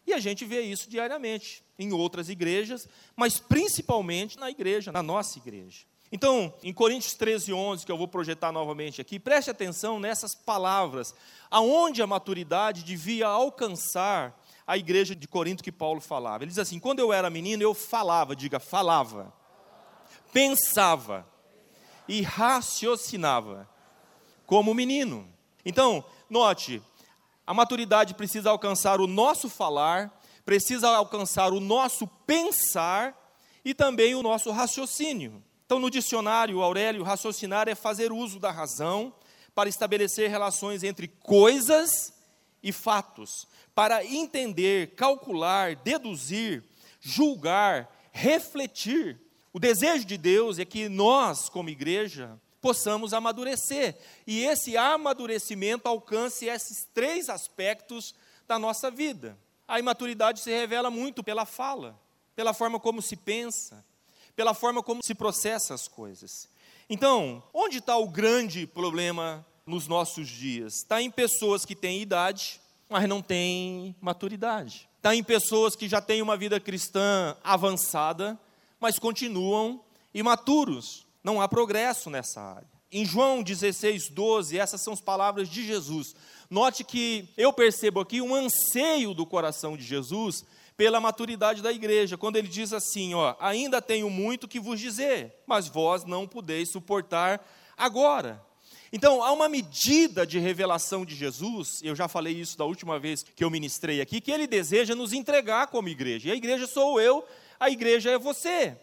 E 0.08 0.14
a 0.14 0.18
gente 0.18 0.46
vê 0.46 0.62
isso 0.62 0.88
diariamente 0.88 1.62
em 1.78 1.92
outras 1.92 2.30
igrejas, 2.30 2.88
mas 3.14 3.38
principalmente 3.38 4.38
na 4.38 4.48
igreja, 4.48 4.90
na 4.90 5.02
nossa 5.02 5.36
igreja. 5.36 5.80
Então, 6.10 6.54
em 6.62 6.72
Coríntios 6.72 7.12
13, 7.12 7.52
11, 7.52 7.84
que 7.84 7.92
eu 7.92 7.98
vou 7.98 8.08
projetar 8.08 8.50
novamente 8.50 9.02
aqui, 9.02 9.18
preste 9.18 9.50
atenção 9.50 10.00
nessas 10.00 10.34
palavras, 10.34 11.14
aonde 11.50 12.00
a 12.00 12.06
maturidade 12.06 12.84
devia 12.84 13.26
alcançar 13.26 14.34
a 14.66 14.78
igreja 14.78 15.14
de 15.14 15.28
Corinto 15.28 15.62
que 15.62 15.70
Paulo 15.70 16.00
falava. 16.00 16.42
Ele 16.42 16.48
diz 16.48 16.58
assim: 16.58 16.78
quando 16.78 17.00
eu 17.00 17.12
era 17.12 17.28
menino, 17.28 17.62
eu 17.62 17.74
falava, 17.74 18.34
diga, 18.34 18.58
falava, 18.58 19.30
pensava 20.32 21.28
e 22.08 22.22
raciocinava 22.22 23.68
como 24.46 24.72
menino. 24.72 25.28
Então, 25.66 26.02
note, 26.30 26.82
a 27.48 27.54
maturidade 27.54 28.12
precisa 28.12 28.50
alcançar 28.50 29.00
o 29.00 29.06
nosso 29.06 29.48
falar, 29.48 30.20
precisa 30.44 30.90
alcançar 30.90 31.50
o 31.50 31.60
nosso 31.60 32.06
pensar 32.06 33.16
e 33.64 33.72
também 33.72 34.14
o 34.14 34.22
nosso 34.22 34.50
raciocínio. 34.50 35.42
Então, 35.64 35.78
no 35.78 35.90
dicionário, 35.90 36.60
Aurélio, 36.60 37.02
raciocinar 37.02 37.66
é 37.66 37.74
fazer 37.74 38.12
uso 38.12 38.38
da 38.38 38.50
razão 38.50 39.14
para 39.54 39.66
estabelecer 39.66 40.28
relações 40.28 40.82
entre 40.82 41.08
coisas 41.08 42.12
e 42.62 42.70
fatos, 42.70 43.48
para 43.74 44.04
entender, 44.04 44.94
calcular, 44.94 45.74
deduzir, 45.74 46.62
julgar, 47.00 47.90
refletir. 48.12 49.18
O 49.54 49.58
desejo 49.58 50.04
de 50.04 50.18
Deus 50.18 50.58
é 50.58 50.66
que 50.66 50.86
nós, 50.86 51.48
como 51.48 51.70
igreja, 51.70 52.38
possamos 52.60 53.12
amadurecer. 53.12 53.96
E 54.26 54.44
esse 54.44 54.76
amadurecimento 54.76 55.88
alcance 55.88 56.46
esses 56.46 56.86
três 56.92 57.28
aspectos 57.28 58.14
da 58.46 58.58
nossa 58.58 58.90
vida. 58.90 59.38
A 59.66 59.78
imaturidade 59.78 60.40
se 60.40 60.50
revela 60.50 60.90
muito 60.90 61.22
pela 61.22 61.44
fala, 61.44 61.98
pela 62.34 62.54
forma 62.54 62.80
como 62.80 63.02
se 63.02 63.16
pensa, 63.16 63.84
pela 64.34 64.54
forma 64.54 64.82
como 64.82 65.02
se 65.04 65.14
processa 65.14 65.74
as 65.74 65.86
coisas. 65.86 66.48
Então, 66.88 67.42
onde 67.52 67.78
está 67.78 67.96
o 67.96 68.08
grande 68.08 68.66
problema 68.66 69.44
nos 69.66 69.86
nossos 69.86 70.28
dias? 70.28 70.76
Está 70.76 71.02
em 71.02 71.10
pessoas 71.10 71.66
que 71.66 71.76
têm 71.76 72.00
idade, 72.00 72.60
mas 72.88 73.06
não 73.06 73.20
têm 73.20 73.94
maturidade. 74.00 74.88
Está 74.96 75.14
em 75.14 75.22
pessoas 75.22 75.76
que 75.76 75.88
já 75.88 76.00
têm 76.00 76.22
uma 76.22 76.36
vida 76.36 76.58
cristã 76.58 77.36
avançada, 77.44 78.40
mas 78.80 78.98
continuam 78.98 79.84
imaturos 80.14 81.07
não 81.22 81.40
há 81.40 81.48
progresso 81.48 82.10
nessa 82.10 82.40
área. 82.40 82.68
Em 82.90 83.04
João 83.04 83.42
16, 83.42 84.08
12, 84.08 84.58
essas 84.58 84.80
são 84.80 84.94
as 84.94 85.00
palavras 85.00 85.48
de 85.48 85.66
Jesus. 85.66 86.14
Note 86.48 86.82
que 86.82 87.28
eu 87.36 87.52
percebo 87.52 88.00
aqui 88.00 88.22
um 88.22 88.34
anseio 88.34 89.12
do 89.12 89.26
coração 89.26 89.76
de 89.76 89.84
Jesus 89.84 90.44
pela 90.74 91.00
maturidade 91.00 91.60
da 91.60 91.72
igreja, 91.72 92.16
quando 92.16 92.36
ele 92.36 92.48
diz 92.48 92.72
assim: 92.72 93.12
ó, 93.12 93.34
ainda 93.40 93.82
tenho 93.82 94.08
muito 94.08 94.48
que 94.48 94.60
vos 94.60 94.80
dizer, 94.80 95.34
mas 95.46 95.68
vós 95.68 96.04
não 96.04 96.26
podeis 96.26 96.70
suportar 96.70 97.44
agora. 97.76 98.40
Então, 98.90 99.22
há 99.22 99.32
uma 99.32 99.48
medida 99.48 100.26
de 100.26 100.38
revelação 100.38 101.04
de 101.04 101.14
Jesus, 101.14 101.80
eu 101.82 101.94
já 101.94 102.08
falei 102.08 102.32
isso 102.32 102.56
da 102.56 102.64
última 102.64 102.98
vez 102.98 103.22
que 103.22 103.44
eu 103.44 103.50
ministrei 103.50 104.00
aqui, 104.00 104.20
que 104.20 104.30
ele 104.30 104.46
deseja 104.46 104.94
nos 104.94 105.12
entregar 105.12 105.66
como 105.66 105.88
igreja. 105.88 106.28
E 106.28 106.32
a 106.32 106.36
igreja 106.36 106.66
sou 106.66 106.98
eu, 106.98 107.22
a 107.60 107.68
igreja 107.68 108.10
é 108.10 108.18
você. 108.18 108.74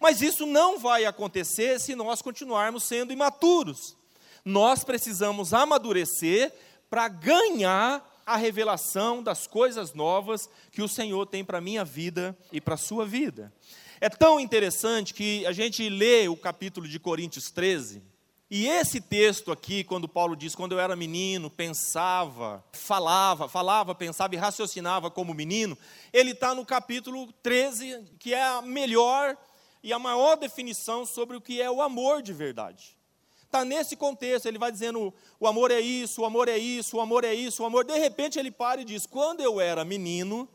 Mas 0.00 0.20
isso 0.20 0.46
não 0.46 0.78
vai 0.78 1.04
acontecer 1.04 1.80
se 1.80 1.94
nós 1.94 2.22
continuarmos 2.22 2.84
sendo 2.84 3.12
imaturos. 3.12 3.96
Nós 4.44 4.84
precisamos 4.84 5.54
amadurecer 5.54 6.52
para 6.90 7.08
ganhar 7.08 8.22
a 8.26 8.36
revelação 8.36 9.22
das 9.22 9.46
coisas 9.46 9.92
novas 9.92 10.48
que 10.72 10.82
o 10.82 10.88
Senhor 10.88 11.26
tem 11.26 11.44
para 11.44 11.58
a 11.58 11.60
minha 11.60 11.84
vida 11.84 12.36
e 12.52 12.60
para 12.60 12.74
a 12.74 12.78
sua 12.78 13.04
vida. 13.06 13.52
É 14.00 14.08
tão 14.08 14.38
interessante 14.40 15.14
que 15.14 15.46
a 15.46 15.52
gente 15.52 15.88
lê 15.88 16.28
o 16.28 16.36
capítulo 16.36 16.86
de 16.88 16.98
Coríntios 16.98 17.50
13, 17.50 18.02
e 18.50 18.68
esse 18.68 19.00
texto 19.00 19.50
aqui, 19.50 19.82
quando 19.82 20.06
Paulo 20.06 20.36
diz, 20.36 20.54
quando 20.54 20.72
eu 20.72 20.78
era 20.78 20.94
menino, 20.94 21.50
pensava, 21.50 22.62
falava, 22.72 23.48
falava, 23.48 23.94
pensava 23.94 24.34
e 24.34 24.38
raciocinava 24.38 25.10
como 25.10 25.34
menino, 25.34 25.76
ele 26.12 26.32
está 26.32 26.54
no 26.54 26.64
capítulo 26.64 27.32
13, 27.42 28.04
que 28.18 28.34
é 28.34 28.44
a 28.44 28.62
melhor 28.62 29.36
e 29.84 29.92
a 29.92 29.98
maior 29.98 30.36
definição 30.36 31.04
sobre 31.04 31.36
o 31.36 31.40
que 31.42 31.60
é 31.60 31.70
o 31.70 31.82
amor 31.82 32.22
de 32.22 32.32
verdade. 32.32 32.96
Está 33.42 33.66
nesse 33.66 33.94
contexto, 33.94 34.46
ele 34.46 34.58
vai 34.58 34.72
dizendo: 34.72 35.12
o 35.38 35.46
amor 35.46 35.70
é 35.70 35.78
isso, 35.78 36.22
o 36.22 36.24
amor 36.24 36.48
é 36.48 36.56
isso, 36.56 36.96
o 36.96 37.00
amor 37.02 37.22
é 37.22 37.34
isso, 37.34 37.62
o 37.62 37.66
amor. 37.66 37.84
De 37.84 37.96
repente 37.98 38.38
ele 38.38 38.50
para 38.50 38.80
e 38.80 38.84
diz: 38.84 39.06
quando 39.06 39.42
eu 39.42 39.60
era 39.60 39.84
menino, 39.84 40.48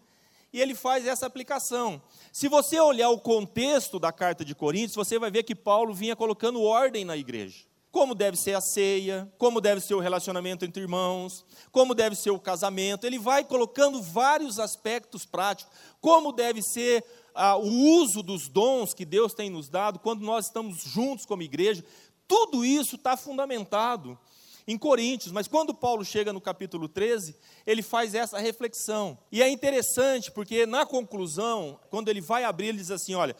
e 0.51 0.59
ele 0.59 0.73
faz 0.73 1.05
essa 1.05 1.27
aplicação. 1.27 2.01
Se 2.33 2.47
você 2.47 2.79
olhar 2.79 3.11
o 3.11 3.19
contexto 3.19 3.99
da 3.99 4.11
carta 4.11 4.43
de 4.43 4.55
Coríntios, 4.55 4.95
você 4.95 5.19
vai 5.19 5.29
ver 5.29 5.43
que 5.43 5.53
Paulo 5.53 5.93
vinha 5.93 6.15
colocando 6.15 6.63
ordem 6.63 7.05
na 7.05 7.15
igreja. 7.15 7.69
Como 7.91 8.13
deve 8.13 8.35
ser 8.35 8.55
a 8.55 8.61
ceia, 8.61 9.31
como 9.37 9.61
deve 9.61 9.79
ser 9.81 9.93
o 9.93 9.99
relacionamento 9.99 10.65
entre 10.65 10.81
irmãos, 10.81 11.45
como 11.71 11.95
deve 11.95 12.15
ser 12.15 12.31
o 12.31 12.39
casamento. 12.39 13.05
Ele 13.05 13.17
vai 13.17 13.43
colocando 13.43 14.01
vários 14.01 14.59
aspectos 14.59 15.25
práticos, 15.25 15.73
como 16.01 16.31
deve 16.31 16.61
ser 16.61 17.03
ah, 17.41 17.55
o 17.55 18.01
uso 18.01 18.21
dos 18.21 18.49
dons 18.49 18.93
que 18.93 19.05
Deus 19.05 19.33
tem 19.33 19.49
nos 19.49 19.69
dado, 19.69 19.97
quando 19.97 20.19
nós 20.25 20.47
estamos 20.47 20.83
juntos 20.83 21.25
como 21.25 21.41
igreja, 21.41 21.85
tudo 22.27 22.65
isso 22.65 22.97
está 22.97 23.15
fundamentado 23.15 24.19
em 24.67 24.77
Coríntios, 24.77 25.31
mas 25.31 25.47
quando 25.47 25.73
Paulo 25.73 26.03
chega 26.03 26.33
no 26.33 26.41
capítulo 26.41 26.89
13, 26.89 27.33
ele 27.65 27.81
faz 27.81 28.13
essa 28.13 28.37
reflexão. 28.39 29.17
E 29.31 29.41
é 29.41 29.47
interessante 29.47 30.29
porque 30.29 30.65
na 30.65 30.85
conclusão, 30.85 31.79
quando 31.89 32.09
ele 32.09 32.19
vai 32.19 32.43
abrir, 32.43 32.67
ele 32.67 32.79
diz 32.79 32.91
assim: 32.91 33.15
olha, 33.15 33.33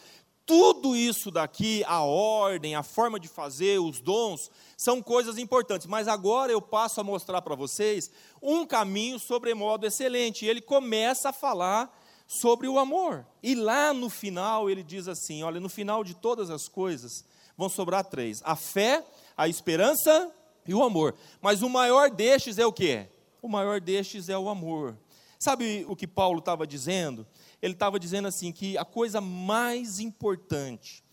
tudo 0.46 0.96
isso 0.96 1.29
daqui, 1.29 1.84
a 1.86 2.01
ordem, 2.01 2.75
a 2.75 2.84
forma 2.84 3.20
de 3.20 3.27
fazer, 3.27 3.79
os 3.79 4.00
dons, 4.00 4.50
são 4.77 5.01
coisas 5.01 5.38
importantes, 5.38 5.88
mas 5.88 6.08
agora 6.08 6.53
eu 6.53 6.62
passo 6.62 7.01
a 7.01 7.03
mostrar 7.03 7.41
para 7.41 7.53
vocês 7.53 8.10
um 8.41 8.65
caminho 8.65 9.20
sobremodo 9.20 9.86
excelente. 9.86 10.46
E 10.46 10.48
ele 10.48 10.62
começa 10.62 11.29
a 11.29 11.34
falar 11.34 11.99
sobre 12.29 12.67
o 12.67 12.77
amor. 12.77 13.25
E 13.41 13.55
lá 13.55 13.91
no 13.91 14.07
final 14.07 14.69
ele 14.69 14.83
diz 14.83 15.07
assim: 15.07 15.41
olha, 15.41 15.59
no 15.59 15.67
final 15.67 16.03
de 16.03 16.13
todas 16.13 16.51
as 16.51 16.67
coisas 16.67 17.25
vão 17.57 17.67
sobrar 17.67 18.05
três: 18.05 18.39
a 18.45 18.55
fé, 18.55 19.03
a 19.36 19.48
esperança 19.48 20.31
e 20.67 20.74
o 20.74 20.83
amor. 20.83 21.15
Mas 21.41 21.63
o 21.63 21.69
maior 21.69 22.12
destes 22.12 22.59
é 22.59 22.65
o 22.65 22.71
que? 22.71 23.07
O 23.41 23.50
maior 23.50 23.81
destes 23.81 24.29
é 24.29 24.38
o 24.38 24.48
amor. 24.48 24.95
Sabe 25.39 25.86
o 25.89 25.95
que 25.95 26.05
Paulo 26.05 26.39
estava 26.39 26.67
dizendo? 26.67 27.25
Ele 27.62 27.74
estava 27.74 28.00
dizendo 28.00 28.27
assim 28.27 28.51
que 28.51 28.77
a 28.77 28.86
coisa 28.86 29.19
mais 29.19 30.00
importante, 30.00 31.03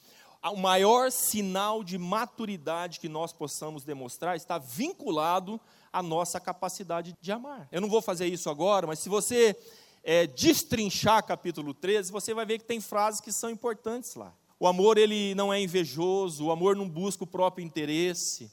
o 0.42 0.56
maior 0.56 1.10
sinal 1.10 1.82
de 1.82 1.96
maturidade 1.96 3.00
que 3.00 3.08
nós 3.08 3.32
possamos 3.32 3.84
demonstrar 3.84 4.36
está 4.36 4.58
vinculado 4.58 5.60
à 5.92 6.02
nossa 6.02 6.38
capacidade 6.40 7.16
de 7.20 7.32
amar. 7.32 7.68
Eu 7.70 7.80
não 7.80 7.88
vou 7.88 8.02
fazer 8.02 8.26
isso 8.26 8.50
agora, 8.50 8.86
mas 8.86 8.98
se 8.98 9.08
você 9.08 9.56
é, 10.08 10.24
destrinchar 10.24 11.26
capítulo 11.26 11.74
13, 11.74 12.12
você 12.12 12.32
vai 12.32 12.46
ver 12.46 12.60
que 12.60 12.64
tem 12.64 12.80
frases 12.80 13.20
que 13.20 13.32
são 13.32 13.50
importantes 13.50 14.14
lá. 14.14 14.32
O 14.58 14.68
amor 14.68 14.98
ele 14.98 15.34
não 15.34 15.52
é 15.52 15.60
invejoso, 15.60 16.44
o 16.44 16.52
amor 16.52 16.76
não 16.76 16.88
busca 16.88 17.24
o 17.24 17.26
próprio 17.26 17.64
interesse. 17.66 18.48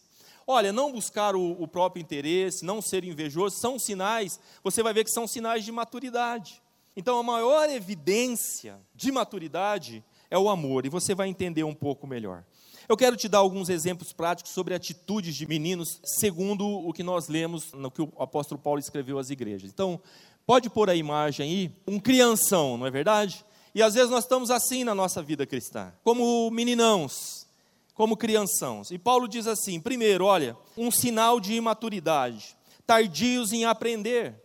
Olha, 0.47 0.73
não 0.73 0.91
buscar 0.91 1.35
o, 1.35 1.51
o 1.61 1.67
próprio 1.67 2.01
interesse, 2.01 2.65
não 2.65 2.81
ser 2.81 3.03
invejoso, 3.03 3.55
são 3.55 3.77
sinais, 3.77 4.39
você 4.63 4.81
vai 4.81 4.95
ver 4.95 5.03
que 5.03 5.11
são 5.11 5.27
sinais 5.27 5.63
de 5.63 5.71
maturidade. 5.71 6.59
Então, 6.97 7.19
a 7.19 7.23
maior 7.23 7.69
evidência 7.69 8.81
de 8.95 9.11
maturidade 9.11 10.03
é 10.31 10.37
o 10.37 10.49
amor, 10.49 10.87
e 10.87 10.89
você 10.89 11.13
vai 11.13 11.27
entender 11.27 11.63
um 11.63 11.75
pouco 11.75 12.07
melhor. 12.07 12.43
Eu 12.89 12.97
quero 12.97 13.15
te 13.15 13.29
dar 13.29 13.37
alguns 13.37 13.69
exemplos 13.69 14.11
práticos 14.11 14.51
sobre 14.51 14.73
atitudes 14.73 15.35
de 15.35 15.47
meninos, 15.47 16.01
segundo 16.03 16.67
o 16.67 16.91
que 16.91 17.01
nós 17.01 17.29
lemos 17.29 17.71
no 17.71 17.89
que 17.89 18.01
o 18.01 18.11
apóstolo 18.19 18.59
Paulo 18.59 18.79
escreveu 18.79 19.17
às 19.17 19.29
igrejas. 19.29 19.71
Então, 19.71 20.01
Pode 20.45 20.69
pôr 20.69 20.89
a 20.89 20.95
imagem 20.95 21.49
aí, 21.49 21.71
um 21.87 21.99
crianção, 21.99 22.77
não 22.77 22.85
é 22.85 22.91
verdade? 22.91 23.45
E 23.73 23.81
às 23.81 23.93
vezes 23.93 24.09
nós 24.09 24.25
estamos 24.25 24.51
assim 24.51 24.83
na 24.83 24.93
nossa 24.93 25.21
vida 25.21 25.45
cristã, 25.45 25.93
como 26.03 26.51
meninãos, 26.51 27.47
como 27.93 28.17
criançãos. 28.17 28.91
E 28.91 28.99
Paulo 28.99 29.27
diz 29.27 29.47
assim: 29.47 29.79
primeiro, 29.79 30.25
olha, 30.25 30.57
um 30.77 30.91
sinal 30.91 31.39
de 31.39 31.53
imaturidade, 31.53 32.55
tardios 32.85 33.53
em 33.53 33.65
aprender. 33.65 34.35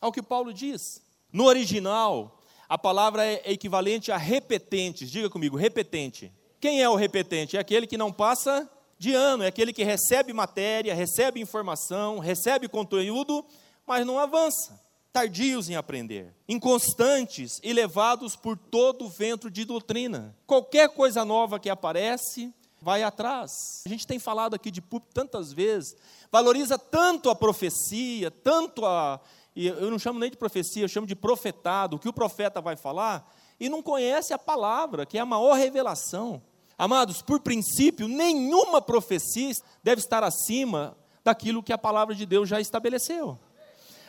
É 0.00 0.06
o 0.06 0.12
que 0.12 0.22
Paulo 0.22 0.54
diz. 0.54 1.02
No 1.32 1.44
original, 1.44 2.40
a 2.68 2.78
palavra 2.78 3.26
é 3.26 3.42
equivalente 3.46 4.12
a 4.12 4.16
repetentes. 4.16 5.10
Diga 5.10 5.28
comigo, 5.28 5.56
repetente. 5.56 6.32
Quem 6.60 6.82
é 6.82 6.88
o 6.88 6.94
repetente? 6.94 7.56
É 7.56 7.60
aquele 7.60 7.86
que 7.86 7.98
não 7.98 8.12
passa 8.12 8.68
de 8.98 9.12
ano, 9.12 9.44
é 9.44 9.46
aquele 9.48 9.72
que 9.72 9.84
recebe 9.84 10.32
matéria, 10.32 10.94
recebe 10.94 11.40
informação, 11.40 12.18
recebe 12.18 12.68
conteúdo, 12.68 13.44
mas 13.86 14.06
não 14.06 14.18
avança. 14.18 14.87
Tardios 15.12 15.68
em 15.68 15.74
aprender, 15.74 16.34
inconstantes 16.48 17.58
e 17.62 17.72
levados 17.72 18.36
por 18.36 18.56
todo 18.56 19.06
o 19.06 19.08
vento 19.08 19.50
de 19.50 19.64
doutrina. 19.64 20.36
Qualquer 20.46 20.90
coisa 20.90 21.24
nova 21.24 21.58
que 21.58 21.70
aparece, 21.70 22.52
vai 22.80 23.02
atrás. 23.02 23.50
A 23.86 23.88
gente 23.88 24.06
tem 24.06 24.18
falado 24.18 24.54
aqui 24.54 24.70
de 24.70 24.80
público 24.80 25.12
tantas 25.12 25.52
vezes, 25.52 25.96
valoriza 26.30 26.78
tanto 26.78 27.30
a 27.30 27.34
profecia, 27.34 28.30
tanto 28.30 28.84
a. 28.84 29.20
Eu 29.56 29.90
não 29.90 29.98
chamo 29.98 30.20
nem 30.20 30.30
de 30.30 30.36
profecia, 30.36 30.84
eu 30.84 30.88
chamo 30.88 31.06
de 31.06 31.16
profetado, 31.16 31.96
o 31.96 31.98
que 31.98 32.08
o 32.08 32.12
profeta 32.12 32.60
vai 32.60 32.76
falar, 32.76 33.28
e 33.58 33.68
não 33.68 33.82
conhece 33.82 34.32
a 34.32 34.38
palavra, 34.38 35.04
que 35.04 35.18
é 35.18 35.20
a 35.20 35.26
maior 35.26 35.54
revelação. 35.54 36.40
Amados, 36.76 37.22
por 37.22 37.40
princípio, 37.40 38.06
nenhuma 38.06 38.80
profecia 38.80 39.52
deve 39.82 40.00
estar 40.00 40.22
acima 40.22 40.96
daquilo 41.24 41.62
que 41.62 41.72
a 41.72 41.78
palavra 41.78 42.14
de 42.14 42.24
Deus 42.24 42.48
já 42.48 42.60
estabeleceu. 42.60 43.36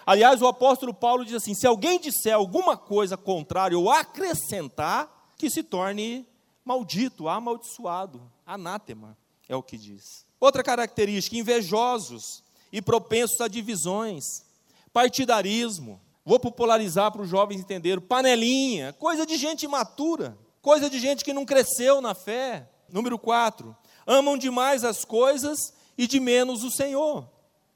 Aliás, 0.09 0.41
o 0.41 0.47
apóstolo 0.47 0.91
Paulo 0.91 1.23
diz 1.23 1.35
assim: 1.35 1.53
se 1.53 1.67
alguém 1.67 1.99
disser 1.99 2.33
alguma 2.33 2.75
coisa 2.75 3.15
contrária 3.15 3.77
ou 3.77 3.91
acrescentar, 3.91 5.29
que 5.37 5.51
se 5.51 5.61
torne 5.61 6.27
maldito, 6.65 7.29
amaldiçoado, 7.29 8.19
anátema, 8.43 9.15
é 9.47 9.55
o 9.55 9.61
que 9.61 9.77
diz. 9.77 10.25
Outra 10.39 10.63
característica: 10.63 11.37
invejosos 11.37 12.43
e 12.73 12.81
propensos 12.81 13.39
a 13.39 13.47
divisões, 13.47 14.23
partidarismo. 14.91 16.01
Vou 16.25 16.39
popularizar 16.39 17.11
para 17.11 17.21
os 17.21 17.29
jovens 17.29 17.59
entenderem: 17.59 18.03
panelinha, 18.03 18.91
coisa 18.93 19.27
de 19.27 19.37
gente 19.37 19.61
imatura. 19.61 20.35
Coisa 20.59 20.89
de 20.89 20.97
gente 20.97 21.23
que 21.23 21.33
não 21.33 21.45
cresceu 21.45 22.01
na 22.01 22.15
fé. 22.15 22.67
Número 22.91 23.19
4. 23.19 23.77
Amam 24.07 24.39
demais 24.39 24.83
as 24.83 25.05
coisas 25.05 25.71
e 25.95 26.07
de 26.07 26.19
menos 26.19 26.63
o 26.63 26.71
Senhor. 26.71 27.29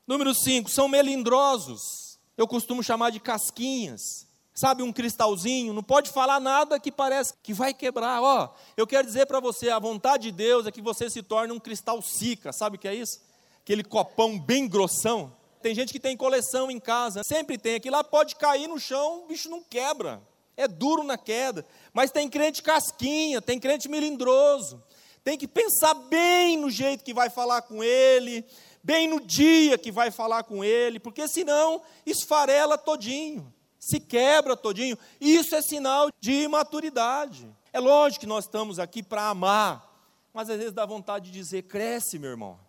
Número 0.08 0.34
5. 0.34 0.68
São 0.72 0.88
melindrosos. 0.88 2.03
Eu 2.38 2.48
costumo 2.48 2.84
chamar 2.84 3.12
de 3.12 3.20
casquinhas. 3.20 4.28
Sabe, 4.56 4.84
um 4.84 4.94
cristalzinho, 4.94 5.74
não 5.74 5.82
pode 5.82 6.12
falar 6.12 6.40
nada 6.40 6.80
que 6.80 6.92
parece 6.92 7.34
que 7.42 7.54
vai 7.54 7.74
quebrar. 7.74 8.22
Ó, 8.22 8.54
eu 8.78 8.86
quero 8.86 9.08
dizer 9.08 9.26
para 9.26 9.40
você, 9.40 9.70
a 9.70 9.80
vontade 9.80 10.24
de 10.24 10.32
Deus 10.32 10.68
é 10.68 10.72
que 10.72 10.82
você 10.82 11.10
se 11.10 11.24
torne 11.24 11.52
um 11.52 11.60
cristal 11.60 12.00
sica. 12.04 12.54
Sabe 12.54 12.76
o 12.78 12.80
que 12.80 12.88
é 12.88 12.94
isso? 12.94 13.20
Aquele 13.62 13.84
copão 13.84 14.40
bem 14.40 14.68
grossão. 14.68 15.36
Tem 15.62 15.74
gente 15.74 15.92
que 15.92 16.00
tem 16.00 16.16
coleção 16.16 16.70
em 16.70 16.80
casa, 16.80 17.24
sempre 17.24 17.58
tem. 17.58 17.76
Aquilo 17.76 17.96
lá 17.96 18.04
pode 18.04 18.36
cair 18.36 18.68
no 18.68 18.80
chão, 18.80 19.24
o 19.24 19.28
bicho 19.28 19.50
não 19.50 19.64
quebra 19.64 20.22
é 20.56 20.68
duro 20.68 21.04
na 21.04 21.18
queda, 21.18 21.66
mas 21.92 22.12
tem 22.12 22.30
crente 22.30 22.62
casquinha, 22.62 23.42
tem 23.42 23.60
crente 23.60 23.90
melindroso, 23.90 24.82
tem 25.24 25.38
que 25.38 25.48
pensar 25.48 25.94
bem 25.94 26.58
no 26.58 26.70
jeito 26.70 27.04
que 27.04 27.14
vai 27.14 27.30
falar 27.30 27.62
com 27.64 27.84
ele, 27.84 28.46
bem 28.84 29.08
no 29.08 29.22
dia 29.22 29.78
que 29.78 29.92
vai 29.92 30.12
falar 30.12 30.44
com 30.44 30.64
ele, 30.64 31.00
porque 31.00 31.28
senão 31.28 31.82
esfarela 32.06 32.78
todinho, 32.78 33.52
se 33.80 34.00
quebra 34.00 34.58
todinho. 34.58 34.98
Isso 35.20 35.56
é 35.56 35.62
sinal 35.62 36.10
de 36.20 36.44
imaturidade. 36.44 37.50
É 37.72 37.80
lógico 37.80 38.22
que 38.22 38.28
nós 38.28 38.46
estamos 38.46 38.78
aqui 38.78 39.02
para 39.02 39.30
amar, 39.30 39.90
mas 40.34 40.50
às 40.50 40.58
vezes 40.58 40.74
dá 40.74 40.86
vontade 40.86 41.26
de 41.26 41.32
dizer: 41.32 41.64
cresce, 41.64 42.20
meu 42.20 42.32
irmão. 42.32 42.60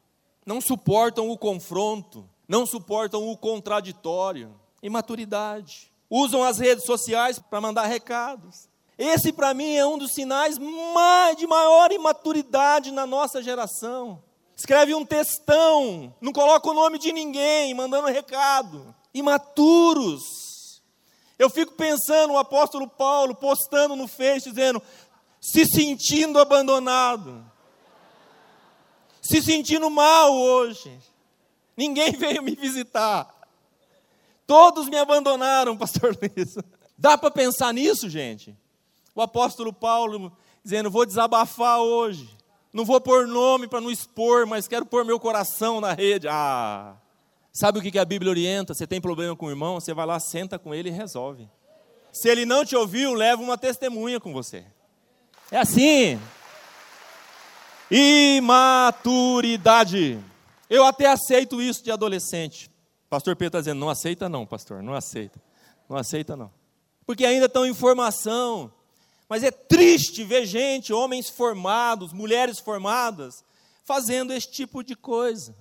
Não 0.46 0.60
suportam 0.60 1.30
o 1.30 1.38
confronto, 1.38 2.28
não 2.46 2.64
suportam 2.64 3.28
o 3.28 3.36
contraditório. 3.36 4.54
Imaturidade 4.82 5.90
usam 6.10 6.44
as 6.44 6.58
redes 6.58 6.84
sociais 6.84 7.38
para 7.38 7.60
mandar 7.60 7.86
recados. 7.86 8.68
Esse, 8.96 9.32
para 9.32 9.52
mim, 9.52 9.74
é 9.74 9.84
um 9.84 9.98
dos 9.98 10.12
sinais 10.12 10.56
de 10.56 11.46
maior 11.46 11.90
imaturidade 11.90 12.92
na 12.92 13.04
nossa 13.04 13.42
geração. 13.42 14.22
Escreve 14.56 14.94
um 14.94 15.04
textão, 15.04 16.14
não 16.20 16.32
coloca 16.32 16.68
o 16.68 16.74
nome 16.74 16.98
de 16.98 17.12
ninguém, 17.12 17.74
mandando 17.74 18.08
recado. 18.08 18.94
Imaturos. 19.12 20.82
Eu 21.38 21.50
fico 21.50 21.72
pensando 21.72 22.34
o 22.34 22.38
apóstolo 22.38 22.88
Paulo 22.88 23.34
postando 23.34 23.96
no 23.96 24.06
Face, 24.06 24.48
dizendo: 24.48 24.80
se 25.40 25.66
sentindo 25.66 26.38
abandonado, 26.38 27.44
se 29.20 29.42
sentindo 29.42 29.90
mal 29.90 30.32
hoje. 30.32 30.98
Ninguém 31.76 32.12
veio 32.16 32.42
me 32.42 32.54
visitar. 32.54 33.28
Todos 34.46 34.88
me 34.88 34.96
abandonaram, 34.96 35.76
pastor 35.78 36.16
Luiz. 36.16 36.56
Dá 36.96 37.18
para 37.18 37.30
pensar 37.30 37.74
nisso, 37.74 38.08
gente? 38.08 38.56
O 39.14 39.20
apóstolo 39.20 39.72
Paulo 39.72 40.36
dizendo: 40.62 40.90
Vou 40.90 41.04
desabafar 41.04 41.80
hoje. 41.80 42.28
Não 42.74 42.84
vou 42.84 43.00
pôr 43.00 43.26
nome 43.28 43.68
para 43.68 43.80
não 43.80 43.88
expor, 43.88 44.48
mas 44.48 44.66
quero 44.66 44.84
pôr 44.84 45.04
meu 45.04 45.20
coração 45.20 45.80
na 45.80 45.92
rede. 45.92 46.26
Ah, 46.28 46.96
sabe 47.52 47.78
o 47.78 47.82
que 47.82 47.96
a 47.96 48.04
Bíblia 48.04 48.32
orienta? 48.32 48.74
Você 48.74 48.84
tem 48.84 49.00
problema 49.00 49.36
com 49.36 49.46
o 49.46 49.50
irmão, 49.50 49.78
você 49.78 49.94
vai 49.94 50.04
lá, 50.04 50.18
senta 50.18 50.58
com 50.58 50.74
ele 50.74 50.88
e 50.88 50.92
resolve. 50.92 51.48
Se 52.10 52.28
ele 52.28 52.44
não 52.44 52.64
te 52.64 52.74
ouviu, 52.74 53.14
leva 53.14 53.40
uma 53.40 53.56
testemunha 53.56 54.18
com 54.18 54.32
você. 54.32 54.64
É 55.52 55.58
assim. 55.58 56.20
Imaturidade. 57.88 60.18
Eu 60.68 60.84
até 60.84 61.06
aceito 61.06 61.62
isso 61.62 61.84
de 61.84 61.92
adolescente. 61.92 62.68
Pastor 63.08 63.36
Pedro 63.36 63.50
está 63.50 63.60
dizendo: 63.60 63.78
não 63.78 63.88
aceita, 63.88 64.28
não, 64.28 64.44
pastor, 64.44 64.82
não 64.82 64.94
aceita. 64.94 65.40
Não 65.88 65.96
aceita, 65.96 66.34
não. 66.34 66.50
Porque 67.06 67.24
ainda 67.24 67.46
estão 67.46 67.64
em 67.64 67.72
formação. 67.72 68.72
Mas 69.28 69.42
é 69.42 69.50
triste 69.50 70.22
ver 70.22 70.46
gente, 70.46 70.92
homens 70.92 71.28
formados, 71.28 72.12
mulheres 72.12 72.58
formadas, 72.58 73.44
fazendo 73.84 74.32
esse 74.32 74.50
tipo 74.50 74.82
de 74.82 74.94
coisa. 74.94 75.54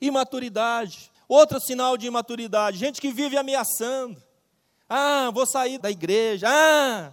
Imaturidade. 0.00 1.10
Outro 1.28 1.60
sinal 1.60 1.96
de 1.96 2.06
imaturidade: 2.06 2.78
gente 2.78 3.00
que 3.00 3.12
vive 3.12 3.36
ameaçando. 3.36 4.22
Ah, 4.88 5.30
vou 5.32 5.46
sair 5.46 5.78
da 5.78 5.90
igreja. 5.90 6.46
Ah, 6.48 7.12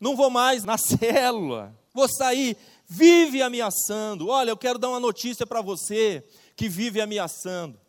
não 0.00 0.14
vou 0.14 0.30
mais 0.30 0.64
na 0.64 0.78
célula. 0.78 1.74
Vou 1.92 2.08
sair. 2.08 2.56
Vive 2.88 3.42
ameaçando. 3.42 4.28
Olha, 4.28 4.50
eu 4.50 4.56
quero 4.56 4.78
dar 4.78 4.90
uma 4.90 5.00
notícia 5.00 5.44
para 5.44 5.60
você 5.60 6.22
que 6.54 6.68
vive 6.68 7.00
ameaçando. 7.00 7.80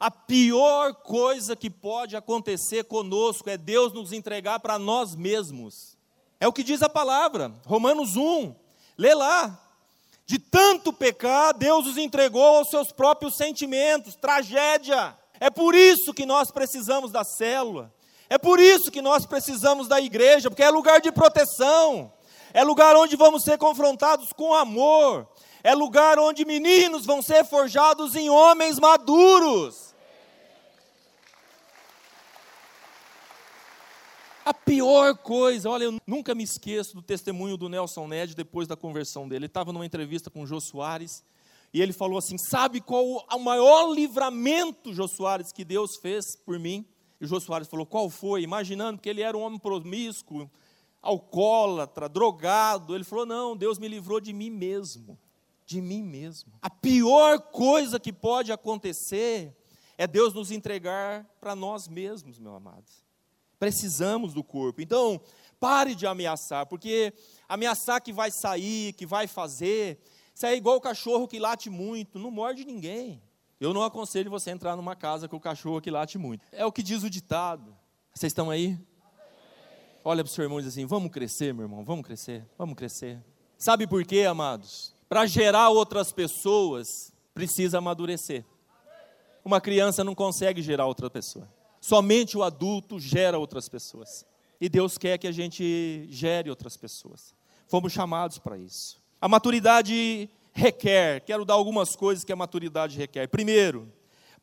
A 0.00 0.10
pior 0.10 0.94
coisa 0.94 1.54
que 1.54 1.70
pode 1.70 2.16
acontecer 2.16 2.84
conosco 2.84 3.48
é 3.48 3.56
Deus 3.56 3.92
nos 3.92 4.12
entregar 4.12 4.58
para 4.58 4.78
nós 4.78 5.14
mesmos. 5.14 5.99
É 6.40 6.48
o 6.48 6.52
que 6.52 6.64
diz 6.64 6.82
a 6.82 6.88
palavra, 6.88 7.52
Romanos 7.66 8.16
1. 8.16 8.54
Lê 8.96 9.14
lá. 9.14 9.60
De 10.24 10.38
tanto 10.38 10.92
pecar, 10.92 11.52
Deus 11.52 11.86
os 11.86 11.98
entregou 11.98 12.58
aos 12.58 12.70
seus 12.70 12.92
próprios 12.92 13.36
sentimentos, 13.36 14.14
tragédia. 14.14 15.14
É 15.38 15.50
por 15.50 15.74
isso 15.74 16.14
que 16.14 16.24
nós 16.24 16.50
precisamos 16.50 17.12
da 17.12 17.24
célula. 17.24 17.92
É 18.28 18.38
por 18.38 18.60
isso 18.60 18.90
que 18.90 19.02
nós 19.02 19.26
precisamos 19.26 19.88
da 19.88 20.00
igreja, 20.00 20.48
porque 20.48 20.62
é 20.62 20.70
lugar 20.70 21.00
de 21.00 21.10
proteção. 21.10 22.12
É 22.54 22.62
lugar 22.62 22.96
onde 22.96 23.16
vamos 23.16 23.42
ser 23.42 23.58
confrontados 23.58 24.32
com 24.32 24.54
amor. 24.54 25.28
É 25.62 25.74
lugar 25.74 26.18
onde 26.18 26.44
meninos 26.44 27.04
vão 27.04 27.20
ser 27.20 27.44
forjados 27.44 28.14
em 28.14 28.30
homens 28.30 28.78
maduros. 28.78 29.89
A 34.50 34.54
pior 34.54 35.16
coisa, 35.16 35.70
olha, 35.70 35.84
eu 35.84 35.96
nunca 36.04 36.34
me 36.34 36.42
esqueço 36.42 36.96
do 36.96 37.02
testemunho 37.02 37.56
do 37.56 37.68
Nelson 37.68 38.08
Ned 38.08 38.34
depois 38.34 38.66
da 38.66 38.76
conversão 38.76 39.28
dele. 39.28 39.44
Ele 39.44 39.46
estava 39.46 39.72
numa 39.72 39.86
entrevista 39.86 40.28
com 40.28 40.42
o 40.42 40.46
Jô 40.46 40.60
Soares 40.60 41.22
e 41.72 41.80
ele 41.80 41.92
falou 41.92 42.18
assim: 42.18 42.36
Sabe 42.36 42.80
qual 42.80 43.24
o 43.32 43.38
maior 43.38 43.94
livramento, 43.94 44.92
Jô 44.92 45.06
Soares, 45.06 45.52
que 45.52 45.64
Deus 45.64 45.94
fez 45.98 46.34
por 46.34 46.58
mim? 46.58 46.84
E 47.20 47.24
o 47.24 47.28
Jô 47.28 47.38
Soares 47.38 47.68
falou: 47.68 47.86
Qual 47.86 48.10
foi? 48.10 48.42
Imaginando 48.42 49.00
que 49.00 49.08
ele 49.08 49.22
era 49.22 49.38
um 49.38 49.40
homem 49.40 49.56
promíscuo, 49.56 50.50
alcoólatra, 51.00 52.08
drogado. 52.08 52.96
Ele 52.96 53.04
falou: 53.04 53.24
Não, 53.24 53.56
Deus 53.56 53.78
me 53.78 53.86
livrou 53.86 54.20
de 54.20 54.32
mim 54.32 54.50
mesmo. 54.50 55.16
De 55.64 55.80
mim 55.80 56.02
mesmo. 56.02 56.52
A 56.60 56.68
pior 56.68 57.38
coisa 57.38 58.00
que 58.00 58.12
pode 58.12 58.50
acontecer 58.50 59.56
é 59.96 60.08
Deus 60.08 60.34
nos 60.34 60.50
entregar 60.50 61.24
para 61.40 61.54
nós 61.54 61.86
mesmos, 61.86 62.40
meu 62.40 62.56
amados. 62.56 63.08
Precisamos 63.60 64.34
do 64.34 64.42
corpo. 64.42 64.80
Então, 64.80 65.20
pare 65.60 65.94
de 65.94 66.04
ameaçar, 66.04 66.66
porque 66.66 67.12
ameaçar 67.48 68.02
que 68.02 68.12
vai 68.12 68.32
sair, 68.32 68.92
que 68.94 69.06
vai 69.06 69.28
fazer, 69.28 70.00
isso 70.34 70.44
é 70.44 70.56
igual 70.56 70.76
o 70.76 70.80
cachorro 70.80 71.28
que 71.28 71.38
late 71.38 71.70
muito, 71.70 72.18
não 72.18 72.32
morde 72.32 72.64
ninguém. 72.64 73.22
Eu 73.60 73.72
não 73.72 73.84
aconselho 73.84 74.28
você 74.28 74.50
a 74.50 74.52
entrar 74.52 74.74
numa 74.74 74.96
casa 74.96 75.28
com 75.28 75.36
o 75.36 75.40
cachorro 75.40 75.80
que 75.80 75.92
late 75.92 76.18
muito. 76.18 76.44
É 76.50 76.66
o 76.66 76.72
que 76.72 76.82
diz 76.82 77.04
o 77.04 77.10
ditado. 77.10 77.76
Vocês 78.12 78.32
estão 78.32 78.50
aí? 78.50 78.76
Olha 80.02 80.24
para 80.24 80.30
o 80.30 80.34
seu 80.34 80.42
irmão 80.42 80.58
e 80.58 80.62
diz 80.64 80.72
assim: 80.72 80.86
vamos 80.86 81.12
crescer, 81.12 81.54
meu 81.54 81.66
irmão, 81.66 81.84
vamos 81.84 82.04
crescer, 82.04 82.44
vamos 82.58 82.74
crescer. 82.74 83.22
Sabe 83.56 83.86
por 83.86 84.04
quê, 84.04 84.24
amados? 84.24 84.98
para 85.10 85.26
gerar 85.26 85.70
outras 85.70 86.12
pessoas, 86.12 87.12
precisa 87.34 87.78
amadurecer. 87.78 88.44
Uma 89.44 89.60
criança 89.60 90.04
não 90.04 90.14
consegue 90.14 90.62
gerar 90.62 90.86
outra 90.86 91.10
pessoa. 91.10 91.48
Somente 91.80 92.36
o 92.36 92.42
adulto 92.42 93.00
gera 93.00 93.38
outras 93.38 93.68
pessoas. 93.68 94.26
E 94.60 94.68
Deus 94.68 94.98
quer 94.98 95.16
que 95.16 95.26
a 95.26 95.32
gente 95.32 96.06
gere 96.10 96.50
outras 96.50 96.76
pessoas. 96.76 97.34
Fomos 97.66 97.92
chamados 97.92 98.38
para 98.38 98.58
isso. 98.58 99.00
A 99.20 99.28
maturidade 99.28 100.28
requer, 100.52 101.20
quero 101.22 101.44
dar 101.44 101.54
algumas 101.54 101.96
coisas 101.96 102.24
que 102.24 102.32
a 102.32 102.36
maturidade 102.36 102.98
requer. 102.98 103.28
Primeiro, 103.28 103.90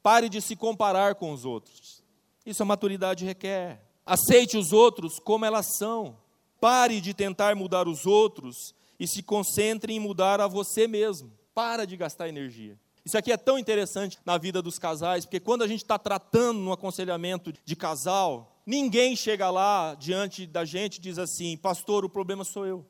pare 0.02 0.30
de 0.30 0.41
se 0.41 0.56
comparar 0.56 1.15
com 1.15 1.32
os 1.32 1.45
outros. 1.45 2.04
Isso 2.45 2.63
a 2.63 2.65
maturidade 2.65 3.26
requer. 3.26 3.82
Aceite 4.06 4.58
os 4.58 4.71
outros 4.71 5.19
como 5.19 5.45
elas 5.45 5.78
são. 5.78 6.17
Pare 6.60 7.00
de 7.00 7.13
tentar 7.13 7.56
mudar 7.56 7.88
os 7.88 8.06
outros 8.06 8.73
e 9.00 9.08
se 9.08 9.21
concentre 9.21 9.93
em 9.93 10.00
mudar 10.00 10.41
a 10.41 10.47
você 10.47 10.88
mesmo. 10.88 11.32
Para 11.54 11.86
de 11.86 11.95
gastar 11.97 12.30
energia. 12.30 12.80
Isso 13.07 13.17
aqui 13.17 13.31
é 13.31 13.37
tão 13.37 13.57
interessante 13.57 14.19
na 14.25 14.37
vida 14.37 14.61
dos 14.61 14.77
casais, 14.77 15.23
porque 15.23 15.39
quando 15.39 15.61
a 15.61 15.67
gente 15.67 15.81
está 15.81 15.97
tratando 15.97 16.59
no 16.59 16.73
aconselhamento 16.73 17.53
de 17.63 17.73
casal, 17.73 18.59
ninguém 18.65 19.15
chega 19.15 19.49
lá 19.49 19.95
diante 19.95 20.45
da 20.45 20.65
gente 20.65 20.97
e 20.97 20.99
diz 20.99 21.17
assim: 21.17 21.55
Pastor, 21.55 22.03
o 22.03 22.09
problema 22.09 22.43
sou 22.43 22.65
eu. 22.65 22.85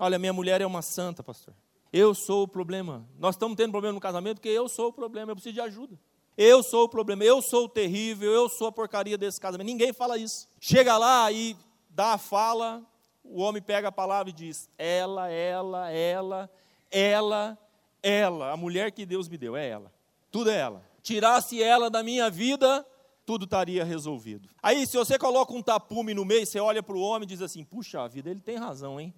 Olha, 0.00 0.18
minha 0.18 0.32
mulher 0.32 0.60
é 0.60 0.66
uma 0.66 0.82
santa, 0.82 1.22
pastor. 1.22 1.54
Eu 1.92 2.16
sou 2.16 2.42
o 2.42 2.48
problema. 2.48 3.08
Nós 3.16 3.36
estamos 3.36 3.56
tendo 3.56 3.70
problema 3.70 3.94
no 3.94 4.00
casamento 4.00 4.38
porque 4.38 4.48
eu 4.48 4.68
sou 4.68 4.88
o 4.88 4.92
problema, 4.92 5.30
eu 5.30 5.36
preciso 5.36 5.54
de 5.54 5.60
ajuda. 5.60 5.96
Eu 6.36 6.64
sou 6.64 6.86
o 6.86 6.88
problema, 6.88 7.22
eu 7.22 7.40
sou 7.40 7.66
o 7.66 7.68
terrível, 7.68 8.32
eu 8.32 8.48
sou 8.48 8.66
a 8.66 8.72
porcaria 8.72 9.16
desse 9.16 9.40
casamento. 9.40 9.68
Ninguém 9.68 9.92
fala 9.92 10.18
isso. 10.18 10.48
Chega 10.58 10.98
lá 10.98 11.30
e 11.30 11.56
dá 11.88 12.14
a 12.14 12.18
fala, 12.18 12.82
o 13.22 13.40
homem 13.40 13.62
pega 13.62 13.86
a 13.86 13.92
palavra 13.92 14.30
e 14.30 14.32
diz: 14.32 14.68
Ela, 14.76 15.30
ela, 15.30 15.88
ela, 15.92 16.50
ela, 16.90 17.58
ela, 18.02 18.52
a 18.52 18.56
mulher 18.56 18.92
que 18.92 19.04
Deus 19.06 19.28
me 19.28 19.36
deu, 19.36 19.56
é 19.56 19.68
ela. 19.68 19.92
Tudo 20.30 20.50
é 20.50 20.56
ela. 20.56 20.82
Tirasse 21.02 21.62
ela 21.62 21.90
da 21.90 22.02
minha 22.02 22.30
vida, 22.30 22.86
tudo 23.24 23.44
estaria 23.44 23.84
resolvido. 23.84 24.48
Aí, 24.62 24.86
se 24.86 24.96
você 24.96 25.18
coloca 25.18 25.52
um 25.52 25.62
tapume 25.62 26.14
no 26.14 26.24
meio, 26.24 26.46
você 26.46 26.58
olha 26.58 26.82
para 26.82 26.96
o 26.96 27.00
homem 27.00 27.24
e 27.24 27.28
diz 27.28 27.42
assim: 27.42 27.64
Puxa 27.64 28.06
vida, 28.08 28.30
ele 28.30 28.40
tem 28.40 28.56
razão, 28.56 29.00
hein? 29.00 29.14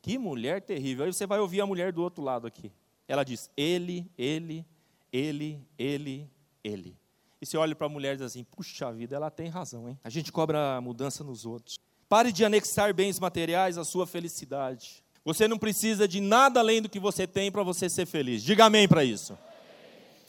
Que 0.00 0.18
mulher 0.18 0.62
terrível. 0.62 1.04
Aí 1.04 1.12
você 1.12 1.26
vai 1.26 1.40
ouvir 1.40 1.60
a 1.60 1.66
mulher 1.66 1.92
do 1.92 2.02
outro 2.02 2.22
lado 2.22 2.46
aqui. 2.46 2.72
Ela 3.08 3.24
diz: 3.24 3.50
Ele, 3.56 4.10
ele, 4.16 4.64
ele, 5.12 5.60
ele, 5.78 6.30
ele. 6.62 6.96
E 7.40 7.46
você 7.46 7.56
olha 7.56 7.74
para 7.74 7.86
a 7.86 7.90
mulher 7.90 8.14
e 8.14 8.16
diz 8.16 8.26
assim: 8.26 8.44
Puxa 8.44 8.92
vida, 8.92 9.16
ela 9.16 9.30
tem 9.30 9.48
razão, 9.48 9.88
hein? 9.88 9.98
A 10.02 10.10
gente 10.10 10.32
cobra 10.32 10.80
mudança 10.80 11.22
nos 11.22 11.44
outros. 11.44 11.78
Pare 12.08 12.32
de 12.32 12.44
anexar 12.44 12.94
bens 12.94 13.18
materiais 13.18 13.76
à 13.76 13.84
sua 13.84 14.06
felicidade. 14.06 15.04
Você 15.26 15.48
não 15.48 15.58
precisa 15.58 16.06
de 16.06 16.20
nada 16.20 16.60
além 16.60 16.80
do 16.80 16.88
que 16.88 17.00
você 17.00 17.26
tem 17.26 17.50
para 17.50 17.64
você 17.64 17.90
ser 17.90 18.06
feliz. 18.06 18.44
Diga 18.44 18.66
amém 18.66 18.86
para 18.86 19.02
isso. 19.02 19.36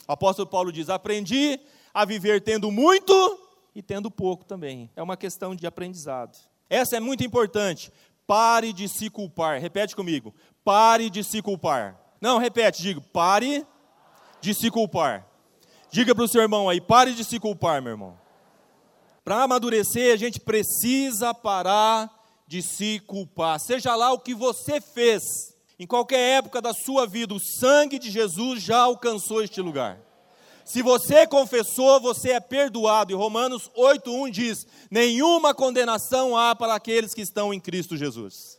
O 0.08 0.12
apóstolo 0.12 0.48
Paulo 0.48 0.72
diz: 0.72 0.88
Aprendi 0.88 1.60
a 1.94 2.04
viver 2.04 2.42
tendo 2.42 2.68
muito 2.72 3.14
e 3.76 3.80
tendo 3.80 4.10
pouco 4.10 4.44
também. 4.44 4.90
É 4.96 5.02
uma 5.02 5.16
questão 5.16 5.54
de 5.54 5.68
aprendizado. 5.68 6.36
Essa 6.68 6.96
é 6.96 7.00
muito 7.00 7.22
importante. 7.22 7.92
Pare 8.26 8.72
de 8.72 8.88
se 8.88 9.08
culpar. 9.08 9.60
Repete 9.60 9.94
comigo. 9.94 10.34
Pare 10.64 11.08
de 11.08 11.22
se 11.22 11.40
culpar. 11.40 11.96
Não, 12.20 12.38
repete, 12.38 12.82
diga. 12.82 13.00
Pare 13.12 13.64
de 14.40 14.52
se 14.52 14.68
culpar. 14.68 15.24
Diga 15.92 16.12
para 16.12 16.24
o 16.24 16.28
seu 16.28 16.42
irmão 16.42 16.68
aí, 16.68 16.80
pare 16.80 17.14
de 17.14 17.24
se 17.24 17.38
culpar, 17.38 17.80
meu 17.80 17.92
irmão. 17.92 18.18
Para 19.24 19.44
amadurecer, 19.44 20.12
a 20.12 20.16
gente 20.16 20.40
precisa 20.40 21.32
parar 21.32 22.17
de 22.48 22.62
se 22.62 22.98
culpar. 23.00 23.60
Seja 23.60 23.94
lá 23.94 24.10
o 24.10 24.18
que 24.18 24.34
você 24.34 24.80
fez, 24.80 25.22
em 25.78 25.86
qualquer 25.86 26.38
época 26.38 26.62
da 26.62 26.72
sua 26.72 27.06
vida, 27.06 27.34
o 27.34 27.38
sangue 27.38 27.98
de 27.98 28.10
Jesus 28.10 28.62
já 28.62 28.78
alcançou 28.78 29.42
este 29.42 29.60
lugar. 29.60 30.00
Se 30.64 30.82
você 30.82 31.26
confessou, 31.26 32.00
você 32.00 32.32
é 32.32 32.40
perdoado. 32.40 33.12
E 33.12 33.14
Romanos 33.14 33.70
8:1 33.76 34.30
diz: 34.30 34.66
"Nenhuma 34.90 35.54
condenação 35.54 36.36
há 36.36 36.56
para 36.56 36.74
aqueles 36.74 37.12
que 37.12 37.20
estão 37.20 37.52
em 37.52 37.60
Cristo 37.60 37.96
Jesus". 37.96 38.58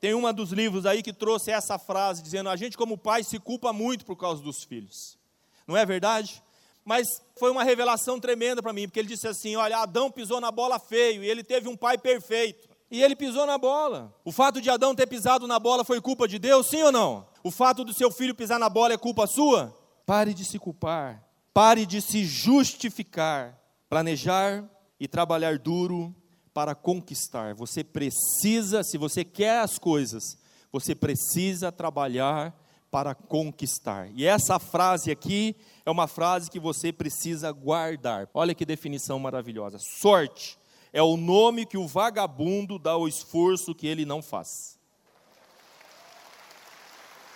Tem 0.00 0.14
uma 0.14 0.32
dos 0.32 0.52
livros 0.52 0.86
aí 0.86 1.02
que 1.02 1.12
trouxe 1.12 1.50
essa 1.50 1.78
frase 1.78 2.22
dizendo: 2.22 2.48
"A 2.48 2.56
gente 2.56 2.76
como 2.76 2.96
pai 2.96 3.22
se 3.22 3.38
culpa 3.38 3.72
muito 3.72 4.04
por 4.04 4.16
causa 4.16 4.42
dos 4.42 4.64
filhos". 4.64 5.18
Não 5.66 5.76
é 5.76 5.84
verdade? 5.84 6.42
mas 6.88 7.22
foi 7.38 7.50
uma 7.50 7.64
revelação 7.64 8.18
tremenda 8.18 8.62
para 8.62 8.72
mim, 8.72 8.86
porque 8.88 8.98
ele 8.98 9.08
disse 9.08 9.28
assim: 9.28 9.54
olha, 9.56 9.76
Adão 9.76 10.10
pisou 10.10 10.40
na 10.40 10.50
bola 10.50 10.78
feio 10.78 11.22
e 11.22 11.28
ele 11.28 11.44
teve 11.44 11.68
um 11.68 11.76
pai 11.76 11.98
perfeito. 11.98 12.66
E 12.90 13.02
ele 13.02 13.14
pisou 13.14 13.46
na 13.46 13.58
bola. 13.58 14.14
O 14.24 14.32
fato 14.32 14.60
de 14.60 14.70
Adão 14.70 14.94
ter 14.94 15.06
pisado 15.06 15.46
na 15.46 15.58
bola 15.58 15.84
foi 15.84 16.00
culpa 16.00 16.26
de 16.26 16.38
Deus, 16.38 16.68
sim 16.68 16.82
ou 16.82 16.92
não? 16.92 17.26
O 17.44 17.50
fato 17.50 17.84
do 17.84 17.92
seu 17.92 18.10
filho 18.10 18.34
pisar 18.34 18.58
na 18.58 18.68
bola 18.68 18.94
é 18.94 18.98
culpa 18.98 19.26
sua? 19.26 19.76
Pare 20.06 20.32
de 20.32 20.44
se 20.44 20.58
culpar. 20.58 21.22
Pare 21.52 21.84
de 21.84 22.00
se 22.00 22.24
justificar. 22.24 23.58
Planejar 23.90 24.64
e 24.98 25.06
trabalhar 25.06 25.58
duro 25.58 26.14
para 26.54 26.74
conquistar. 26.74 27.54
Você 27.54 27.84
precisa, 27.84 28.82
se 28.82 28.96
você 28.96 29.22
quer 29.24 29.60
as 29.60 29.78
coisas, 29.78 30.38
você 30.72 30.94
precisa 30.94 31.70
trabalhar 31.70 32.54
para 32.90 33.14
conquistar. 33.14 34.10
E 34.14 34.24
essa 34.24 34.58
frase 34.58 35.10
aqui 35.10 35.54
é 35.84 35.90
uma 35.90 36.06
frase 36.06 36.50
que 36.50 36.58
você 36.58 36.90
precisa 36.90 37.52
guardar. 37.52 38.28
Olha 38.32 38.54
que 38.54 38.64
definição 38.64 39.18
maravilhosa. 39.18 39.78
Sorte 39.78 40.57
é 40.92 41.02
o 41.02 41.16
nome 41.16 41.66
que 41.66 41.76
o 41.76 41.86
vagabundo 41.86 42.78
dá 42.78 42.92
ao 42.92 43.08
esforço 43.08 43.74
que 43.74 43.86
ele 43.86 44.04
não 44.04 44.22
faz. 44.22 44.78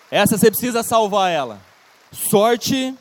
Essa 0.09 0.37
você 0.37 0.49
precisa 0.49 0.83
salvar 0.83 1.31
ela. 1.31 1.61
Sorte 2.11 2.95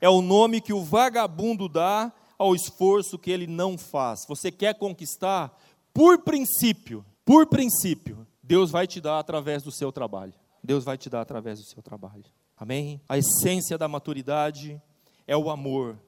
é 0.00 0.08
o 0.08 0.22
nome 0.22 0.60
que 0.60 0.72
o 0.72 0.82
vagabundo 0.82 1.68
dá 1.68 2.12
ao 2.38 2.54
esforço 2.54 3.18
que 3.18 3.30
ele 3.30 3.46
não 3.46 3.76
faz. 3.76 4.24
Você 4.26 4.50
quer 4.50 4.74
conquistar? 4.74 5.58
Por 5.92 6.18
princípio, 6.22 7.04
por 7.24 7.46
princípio, 7.46 8.26
Deus 8.42 8.70
vai 8.70 8.86
te 8.86 9.00
dar 9.00 9.18
através 9.18 9.62
do 9.62 9.72
seu 9.72 9.92
trabalho. 9.92 10.32
Deus 10.62 10.84
vai 10.84 10.96
te 10.96 11.10
dar 11.10 11.20
através 11.20 11.58
do 11.58 11.66
seu 11.66 11.82
trabalho. 11.82 12.24
Amém? 12.56 13.00
A 13.08 13.18
essência 13.18 13.76
da 13.76 13.88
maturidade 13.88 14.80
é 15.26 15.36
o 15.36 15.50
amor 15.50 15.98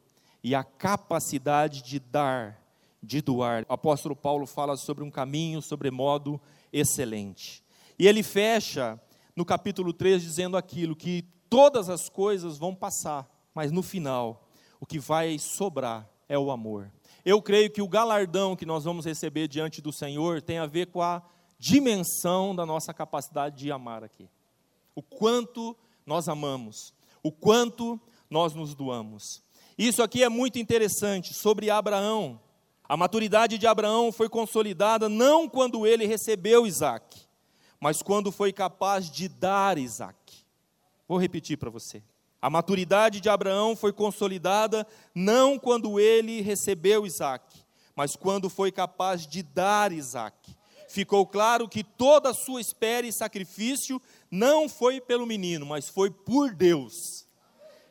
e 0.43 0.55
a 0.55 0.65
capacidade 0.65 1.83
de 1.83 2.01
dar, 2.01 2.60
de 3.03 3.21
doar. 3.21 3.65
O 3.69 3.73
apóstolo 3.73 4.15
Paulo 4.15 4.47
fala 4.47 4.77
sobre 4.77 5.05
um 5.05 5.11
caminho 5.11 5.63
sobremodo 5.63 6.41
excelente. 6.73 7.63
E 7.99 8.07
ele 8.07 8.23
fecha 8.23 9.01
no 9.35 9.45
capítulo 9.45 9.93
3 9.93 10.23
dizendo 10.23 10.57
aquilo 10.57 10.97
que 10.97 11.23
todas 11.49 11.89
as 11.89 12.09
coisas 12.09 12.59
vão 12.59 12.75
passar, 12.75 13.29
mas 13.55 13.73
no 13.73 13.83
final 13.83 14.49
o 14.81 14.87
que 14.87 14.99
vai 14.99 15.39
sobrar 15.39 16.09
é 16.29 16.39
o 16.39 16.51
amor. 16.51 16.91
Eu 17.25 17.43
creio 17.43 17.71
que 17.71 17.83
o 17.83 17.89
galardão 17.89 18.57
que 18.57 18.65
nós 18.65 18.85
vamos 18.85 19.05
receber 19.05 19.49
diante 19.49 19.83
do 19.83 19.93
Senhor 19.93 20.41
tem 20.41 20.59
a 20.59 20.67
ver 20.67 20.87
com 20.87 21.03
a 21.03 21.23
dimensão 21.59 22.55
da 22.55 22.65
nossa 22.65 22.95
capacidade 22.95 23.59
de 23.59 23.71
amar 23.71 24.03
aqui 24.03 24.29
o 24.95 25.03
quanto 25.03 25.77
nós 26.05 26.29
amamos, 26.29 26.93
o 27.23 27.33
quanto 27.33 27.99
nós 28.29 28.55
nos 28.55 28.75
doamos. 28.75 29.43
Isso 29.79 30.03
aqui 30.03 30.23
é 30.23 30.29
muito 30.29 30.59
interessante 30.59 31.33
sobre 31.33 31.71
Abraão. 31.71 32.41
A 32.91 32.97
maturidade 32.97 33.57
de 33.57 33.69
Abraão 33.69 34.11
foi 34.11 34.29
consolidada 34.29 35.09
não 35.09 35.49
quando 35.49 35.87
ele 35.87 36.07
recebeu 36.07 36.67
Isaac, 36.67 37.21
mas 37.79 38.03
quando 38.03 38.33
foi 38.33 38.53
capaz 38.53 39.09
de 39.09 39.29
dar 39.29 39.79
Isaac. 39.79 40.45
Vou 41.07 41.17
repetir 41.17 41.57
para 41.57 41.71
você. 41.71 42.03
A 42.43 42.51
maturidade 42.51 43.21
de 43.21 43.29
Abraão 43.29 43.77
foi 43.77 43.93
consolidada 43.93 44.85
não 45.15 45.57
quando 45.57 46.01
ele 46.01 46.41
recebeu 46.41 47.07
Isaac, 47.07 47.65
mas 47.95 48.17
quando 48.17 48.51
foi 48.51 48.73
capaz 48.73 49.25
de 49.25 49.41
dar 49.41 49.93
Isaac. 49.93 50.53
Ficou 50.89 51.25
claro 51.25 51.69
que 51.69 51.85
toda 51.85 52.31
a 52.31 52.35
sua 52.35 52.61
espera 52.61 53.07
e 53.07 53.13
sacrifício 53.13 54.03
não 54.29 54.69
foi 54.69 55.01
pelo 55.01 55.27
menino, 55.27 55.65
mas 55.65 55.89
foi 55.89 56.11
por 56.11 56.53
Deus. 56.57 57.25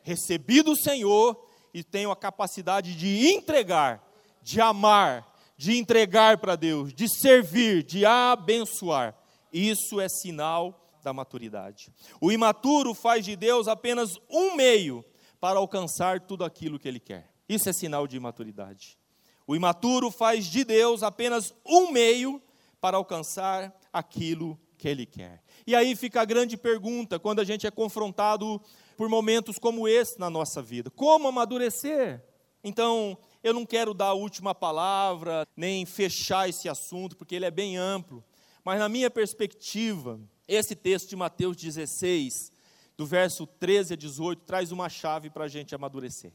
Recebi 0.02 0.60
do 0.60 0.76
Senhor 0.76 1.42
e 1.72 1.82
tenho 1.82 2.10
a 2.10 2.16
capacidade 2.16 2.94
de 2.94 3.30
entregar, 3.30 4.09
de 4.42 4.60
amar, 4.60 5.26
de 5.56 5.76
entregar 5.76 6.38
para 6.38 6.56
Deus, 6.56 6.92
de 6.92 7.08
servir, 7.08 7.82
de 7.82 8.04
abençoar. 8.06 9.14
Isso 9.52 10.00
é 10.00 10.08
sinal 10.08 10.98
da 11.02 11.12
maturidade. 11.12 11.92
O 12.20 12.30
imaturo 12.30 12.94
faz 12.94 13.24
de 13.24 13.36
Deus 13.36 13.68
apenas 13.68 14.18
um 14.28 14.54
meio 14.54 15.04
para 15.40 15.58
alcançar 15.58 16.20
tudo 16.20 16.44
aquilo 16.44 16.78
que 16.78 16.88
ele 16.88 17.00
quer. 17.00 17.30
Isso 17.48 17.68
é 17.68 17.72
sinal 17.72 18.06
de 18.06 18.16
imaturidade. 18.16 18.98
O 19.46 19.56
imaturo 19.56 20.10
faz 20.10 20.46
de 20.46 20.62
Deus 20.62 21.02
apenas 21.02 21.52
um 21.66 21.90
meio 21.90 22.40
para 22.80 22.96
alcançar 22.96 23.74
aquilo 23.92 24.58
que 24.78 24.88
ele 24.88 25.04
quer. 25.04 25.42
E 25.66 25.74
aí 25.74 25.94
fica 25.96 26.20
a 26.20 26.24
grande 26.24 26.56
pergunta 26.56 27.18
quando 27.18 27.40
a 27.40 27.44
gente 27.44 27.66
é 27.66 27.70
confrontado 27.70 28.60
por 28.96 29.08
momentos 29.08 29.58
como 29.58 29.88
esse 29.88 30.18
na 30.18 30.30
nossa 30.30 30.62
vida: 30.62 30.90
como 30.90 31.28
amadurecer? 31.28 32.22
Então, 32.62 33.16
eu 33.42 33.54
não 33.54 33.64
quero 33.64 33.94
dar 33.94 34.06
a 34.06 34.14
última 34.14 34.54
palavra, 34.54 35.46
nem 35.56 35.86
fechar 35.86 36.48
esse 36.48 36.68
assunto, 36.68 37.16
porque 37.16 37.34
ele 37.34 37.46
é 37.46 37.50
bem 37.50 37.76
amplo. 37.76 38.22
Mas, 38.64 38.78
na 38.78 38.88
minha 38.88 39.10
perspectiva, 39.10 40.20
esse 40.46 40.74
texto 40.74 41.08
de 41.08 41.16
Mateus 41.16 41.56
16 41.56 42.52
do 42.96 43.06
verso 43.06 43.46
13 43.46 43.94
a 43.94 43.96
18, 43.96 44.42
traz 44.42 44.72
uma 44.72 44.88
chave 44.90 45.30
para 45.30 45.44
a 45.44 45.48
gente 45.48 45.74
amadurecer. 45.74 46.32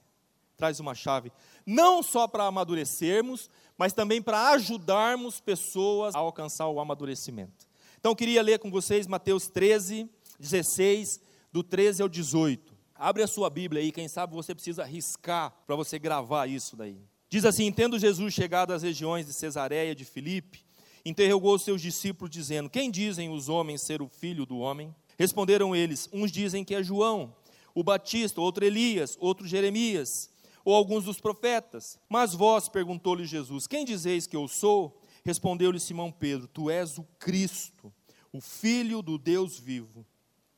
Traz 0.57 0.79
uma 0.79 0.95
chave, 0.95 1.31
não 1.65 2.01
só 2.01 2.27
para 2.27 2.45
amadurecermos, 2.45 3.49
mas 3.77 3.93
também 3.93 4.21
para 4.21 4.51
ajudarmos 4.51 5.39
pessoas 5.39 6.15
a 6.15 6.19
alcançar 6.19 6.67
o 6.69 6.79
amadurecimento. 6.79 7.67
Então, 7.99 8.13
eu 8.13 8.15
queria 8.15 8.41
ler 8.41 8.57
com 8.57 8.71
vocês 8.71 9.05
Mateus 9.05 9.47
13, 9.47 10.09
16, 10.39 11.21
do 11.51 11.61
13 11.61 12.01
ao 12.01 12.09
18. 12.09 12.74
Abre 12.97 13.21
a 13.21 13.27
sua 13.27 13.49
Bíblia 13.49 13.81
aí, 13.81 13.91
quem 13.91 14.07
sabe 14.07 14.33
você 14.33 14.55
precisa 14.55 14.83
arriscar 14.83 15.53
para 15.67 15.75
você 15.75 15.99
gravar 15.99 16.47
isso 16.47 16.77
daí. 16.77 16.97
Diz 17.29 17.43
assim: 17.43 17.69
Tendo 17.69 17.99
Jesus 17.99 18.33
chegado 18.33 18.71
às 18.71 18.83
regiões 18.83 19.25
de 19.25 19.33
Cesareia 19.33 19.93
de 19.93 20.05
Filipe, 20.05 20.63
interrogou 21.03 21.55
os 21.55 21.63
seus 21.63 21.81
discípulos, 21.81 22.31
dizendo: 22.31 22.69
Quem 22.69 22.89
dizem 22.89 23.29
os 23.29 23.49
homens 23.49 23.81
ser 23.81 24.01
o 24.01 24.07
filho 24.07 24.45
do 24.45 24.59
homem? 24.59 24.95
Responderam 25.19 25.75
eles: 25.75 26.07
Uns 26.13 26.31
dizem 26.31 26.63
que 26.63 26.73
é 26.73 26.81
João, 26.81 27.35
o 27.73 27.83
Batista, 27.83 28.39
outro 28.39 28.63
Elias, 28.63 29.17
outro 29.19 29.45
Jeremias, 29.45 30.29
ou 30.63 30.73
alguns 30.73 31.03
dos 31.03 31.19
profetas. 31.19 31.99
Mas 32.07 32.33
vós, 32.33 32.69
perguntou-lhe 32.69 33.25
Jesus: 33.25 33.67
Quem 33.67 33.83
dizeis 33.83 34.25
que 34.25 34.37
eu 34.37 34.47
sou? 34.47 35.01
Respondeu-lhe 35.25 35.81
Simão 35.81 36.13
Pedro: 36.13 36.47
Tu 36.47 36.69
és 36.69 36.97
o 36.97 37.03
Cristo, 37.19 37.93
o 38.31 38.39
Filho 38.39 39.01
do 39.01 39.17
Deus 39.17 39.59
vivo. 39.59 40.05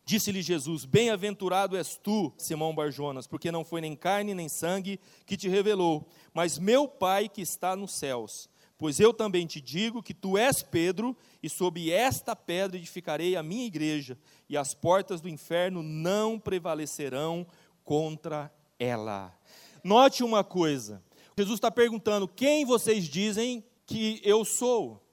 Disse-lhe 0.07 0.41
Jesus: 0.41 0.85
Bem-aventurado 0.85 1.75
és 1.75 1.97
tu, 1.97 2.31
Simão 2.37 2.73
Barjonas, 2.73 3.27
porque 3.27 3.51
não 3.51 3.65
foi 3.65 3.81
nem 3.81 3.93
carne 3.93 4.33
nem 4.33 4.47
sangue 4.47 5.01
que 5.25 5.35
te 5.35 5.49
revelou, 5.49 6.07
mas 6.33 6.57
meu 6.57 6.87
Pai 6.87 7.27
que 7.27 7.41
está 7.41 7.75
nos 7.75 7.91
céus. 7.91 8.49
Pois 8.77 9.01
eu 9.01 9.13
também 9.13 9.45
te 9.45 9.59
digo 9.59 10.01
que 10.01 10.13
tu 10.13 10.37
és 10.37 10.63
Pedro, 10.63 11.13
e 11.43 11.49
sob 11.49 11.91
esta 11.91 12.37
pedra 12.37 12.77
edificarei 12.77 13.35
a 13.35 13.43
minha 13.43 13.65
igreja, 13.65 14.17
e 14.47 14.55
as 14.55 14.73
portas 14.73 15.19
do 15.19 15.27
inferno 15.27 15.83
não 15.83 16.39
prevalecerão 16.39 17.45
contra 17.83 18.49
ela. 18.79 19.37
Note 19.83 20.23
uma 20.23 20.41
coisa: 20.41 21.03
Jesus 21.37 21.57
está 21.57 21.69
perguntando: 21.69 22.29
quem 22.29 22.63
vocês 22.63 23.09
dizem 23.09 23.61
que 23.85 24.21
eu 24.23 24.45
sou? 24.45 25.05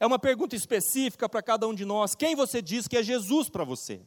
É 0.00 0.04
uma 0.04 0.18
pergunta 0.18 0.56
específica 0.56 1.28
para 1.28 1.40
cada 1.40 1.68
um 1.68 1.74
de 1.74 1.84
nós. 1.84 2.16
Quem 2.16 2.34
você 2.34 2.60
diz 2.60 2.88
que 2.88 2.96
é 2.96 3.02
Jesus 3.04 3.48
para 3.48 3.62
você? 3.62 4.00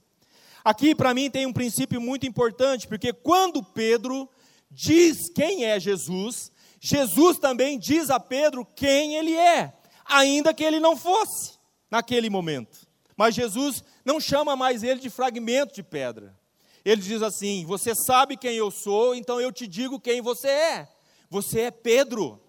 Aqui, 0.63 0.95
para 0.95 1.13
mim, 1.13 1.29
tem 1.29 1.45
um 1.45 1.53
princípio 1.53 1.99
muito 1.99 2.25
importante, 2.25 2.87
porque 2.87 3.11
quando 3.11 3.63
Pedro 3.63 4.29
diz 4.71 5.29
quem 5.33 5.65
é 5.65 5.79
Jesus, 5.79 6.51
Jesus 6.79 7.37
também 7.37 7.77
diz 7.77 8.09
a 8.09 8.19
Pedro 8.19 8.65
quem 8.75 9.15
ele 9.15 9.35
é, 9.35 9.73
ainda 10.05 10.53
que 10.53 10.63
ele 10.63 10.79
não 10.79 10.95
fosse 10.95 11.57
naquele 11.91 12.29
momento. 12.29 12.87
Mas 13.15 13.35
Jesus 13.35 13.83
não 14.03 14.19
chama 14.19 14.55
mais 14.55 14.83
ele 14.83 14.99
de 14.99 15.09
fragmento 15.09 15.73
de 15.73 15.83
pedra. 15.83 16.35
Ele 16.83 17.01
diz 17.01 17.21
assim: 17.21 17.65
Você 17.65 17.93
sabe 17.95 18.37
quem 18.37 18.55
eu 18.55 18.71
sou, 18.71 19.15
então 19.15 19.39
eu 19.39 19.51
te 19.51 19.67
digo 19.67 19.99
quem 19.99 20.21
você 20.21 20.47
é. 20.47 20.87
Você 21.29 21.61
é 21.61 21.71
Pedro. 21.71 22.41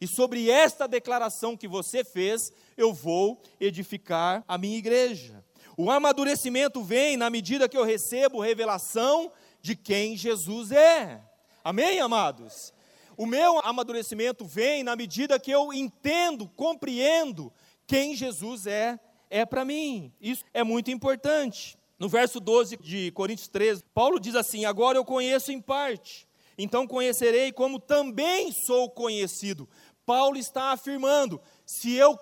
E 0.00 0.06
sobre 0.06 0.50
esta 0.50 0.86
declaração 0.86 1.56
que 1.56 1.66
você 1.66 2.04
fez, 2.04 2.52
eu 2.76 2.92
vou 2.92 3.40
edificar 3.58 4.44
a 4.46 4.58
minha 4.58 4.76
igreja. 4.76 5.44
O 5.76 5.90
amadurecimento 5.90 6.82
vem 6.82 7.18
na 7.18 7.28
medida 7.28 7.68
que 7.68 7.76
eu 7.76 7.84
recebo 7.84 8.40
revelação 8.40 9.30
de 9.60 9.76
quem 9.76 10.16
Jesus 10.16 10.72
é. 10.72 11.22
Amém, 11.62 12.00
amados? 12.00 12.72
O 13.14 13.26
meu 13.26 13.58
amadurecimento 13.58 14.46
vem 14.46 14.82
na 14.82 14.96
medida 14.96 15.38
que 15.38 15.50
eu 15.50 15.74
entendo, 15.74 16.48
compreendo 16.48 17.52
quem 17.86 18.16
Jesus 18.16 18.66
é, 18.66 18.98
é 19.28 19.44
para 19.44 19.66
mim. 19.66 20.10
Isso 20.18 20.44
é 20.54 20.64
muito 20.64 20.90
importante. 20.90 21.78
No 21.98 22.08
verso 22.08 22.40
12 22.40 22.78
de 22.78 23.10
Coríntios 23.12 23.48
13, 23.48 23.84
Paulo 23.92 24.18
diz 24.18 24.34
assim: 24.34 24.64
Agora 24.64 24.96
eu 24.96 25.04
conheço 25.04 25.52
em 25.52 25.60
parte, 25.60 26.26
então 26.56 26.86
conhecerei 26.86 27.52
como 27.52 27.78
também 27.78 28.50
sou 28.52 28.90
conhecido. 28.90 29.68
Paulo 30.06 30.36
está 30.36 30.72
afirmando: 30.72 31.40
se 31.66 31.94
eu 31.94 32.18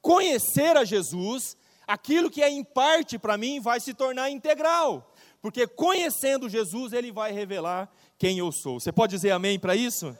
conhecer 0.00 0.76
a 0.76 0.84
Jesus, 0.84 1.56
aquilo 1.86 2.30
que 2.30 2.42
é 2.42 2.50
em 2.50 2.64
parte 2.64 3.18
para 3.18 3.36
mim 3.36 3.60
vai 3.60 3.80
se 3.80 3.94
tornar 3.94 4.30
integral, 4.30 5.12
porque 5.40 5.66
conhecendo 5.66 6.48
Jesus, 6.48 6.92
ele 6.92 7.10
vai 7.10 7.32
revelar 7.32 7.90
quem 8.18 8.38
eu 8.38 8.52
sou. 8.52 8.78
Você 8.78 8.92
pode 8.92 9.14
dizer 9.14 9.30
amém 9.32 9.58
para 9.58 9.74
isso? 9.74 10.16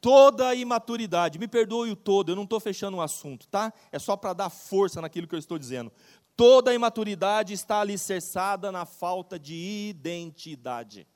Toda 0.00 0.48
a 0.48 0.54
imaturidade, 0.54 1.38
me 1.38 1.46
perdoe 1.46 1.90
o 1.90 1.96
todo, 1.96 2.32
eu 2.32 2.36
não 2.36 2.44
estou 2.44 2.58
fechando 2.58 2.96
o 2.96 3.00
um 3.00 3.02
assunto, 3.02 3.46
tá? 3.46 3.72
É 3.90 3.98
só 3.98 4.16
para 4.16 4.32
dar 4.32 4.50
força 4.50 5.00
naquilo 5.00 5.28
que 5.28 5.34
eu 5.34 5.38
estou 5.38 5.58
dizendo. 5.58 5.92
Toda 6.36 6.70
a 6.70 6.74
imaturidade 6.74 7.52
está 7.52 7.80
alicerçada 7.80 8.72
na 8.72 8.84
falta 8.84 9.38
de 9.38 9.54
identidade. 9.54 11.06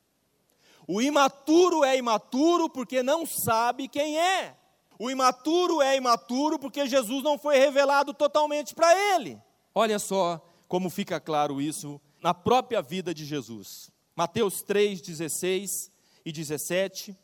O 0.86 1.02
imaturo 1.02 1.84
é 1.84 1.96
imaturo 1.96 2.70
porque 2.70 3.02
não 3.02 3.26
sabe 3.26 3.88
quem 3.88 4.18
é. 4.18 4.56
O 4.98 5.10
imaturo 5.10 5.82
é 5.82 5.96
imaturo 5.96 6.58
porque 6.58 6.86
Jesus 6.86 7.22
não 7.22 7.38
foi 7.38 7.58
revelado 7.58 8.14
totalmente 8.14 8.74
para 8.74 8.96
ele. 9.14 9.40
Olha 9.78 9.98
só 9.98 10.42
como 10.66 10.88
fica 10.88 11.20
claro 11.20 11.60
isso 11.60 12.00
na 12.22 12.32
própria 12.32 12.80
vida 12.80 13.12
de 13.12 13.26
Jesus. 13.26 13.90
Mateus 14.16 14.62
3, 14.62 15.02
16 15.02 15.92
e 16.24 16.32
17, 16.32 17.14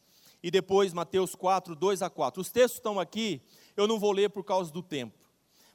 e 0.42 0.50
depois 0.50 0.92
Mateus 0.92 1.34
4, 1.34 1.74
2 1.74 2.02
a 2.02 2.10
4. 2.10 2.42
Os 2.42 2.50
textos 2.50 2.74
estão 2.74 3.00
aqui, 3.00 3.40
eu 3.74 3.88
não 3.88 3.98
vou 3.98 4.12
ler 4.12 4.28
por 4.28 4.44
causa 4.44 4.70
do 4.70 4.82
tempo, 4.82 5.18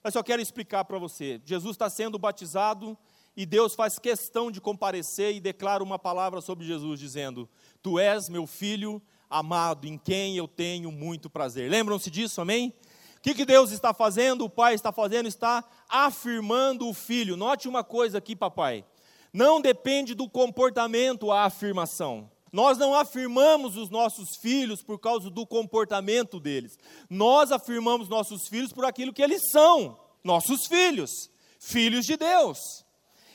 mas 0.04 0.14
só 0.14 0.22
quero 0.22 0.40
explicar 0.40 0.86
para 0.86 1.00
você. 1.00 1.42
Jesus 1.44 1.74
está 1.74 1.90
sendo 1.90 2.20
batizado 2.20 2.96
e 3.36 3.44
Deus 3.44 3.74
faz 3.74 3.98
questão 3.98 4.52
de 4.52 4.62
comparecer 4.62 5.34
e 5.34 5.40
declara 5.40 5.84
uma 5.84 5.98
palavra 5.98 6.42
sobre 6.42 6.64
Jesus, 6.64 7.00
dizendo: 7.00 7.50
Tu 7.82 7.98
és 7.98 8.30
meu 8.30 8.46
filho 8.46 9.02
amado, 9.28 9.88
em 9.88 9.98
quem 9.98 10.38
eu 10.38 10.48
tenho 10.48 10.92
muito 10.92 11.28
prazer. 11.28 11.72
Lembram-se 11.72 12.12
disso, 12.12 12.40
amém? 12.40 12.72
O 13.18 13.22
que, 13.22 13.34
que 13.34 13.46
Deus 13.46 13.72
está 13.72 13.96
fazendo? 13.96 14.46
O 14.46 14.50
Pai 14.50 14.76
está 14.76 14.92
fazendo? 14.92 15.28
Está 15.28 15.66
afirmando 15.90 16.88
o 16.88 16.94
filho. 16.94 17.38
Note 17.38 17.68
uma 17.68 17.84
coisa 17.84 18.18
aqui, 18.18 18.36
papai. 18.36 18.86
Não 19.34 19.62
depende 19.62 20.14
do 20.14 20.30
comportamento 20.30 21.32
a 21.32 21.44
afirmação. 21.44 22.30
Nós 22.52 22.78
não 22.78 22.94
afirmamos 22.94 23.76
os 23.76 23.90
nossos 23.90 24.38
filhos 24.38 24.82
por 24.82 25.00
causa 25.00 25.30
do 25.30 25.46
comportamento 25.46 26.40
deles. 26.40 26.78
Nós 27.10 27.52
afirmamos 27.52 28.08
nossos 28.08 28.48
filhos 28.48 28.72
por 28.72 28.86
aquilo 28.86 29.14
que 29.14 29.22
eles 29.22 29.52
são, 29.52 30.00
nossos 30.24 30.66
filhos, 30.66 31.30
filhos 31.60 32.06
de 32.06 32.16
Deus. 32.16 32.58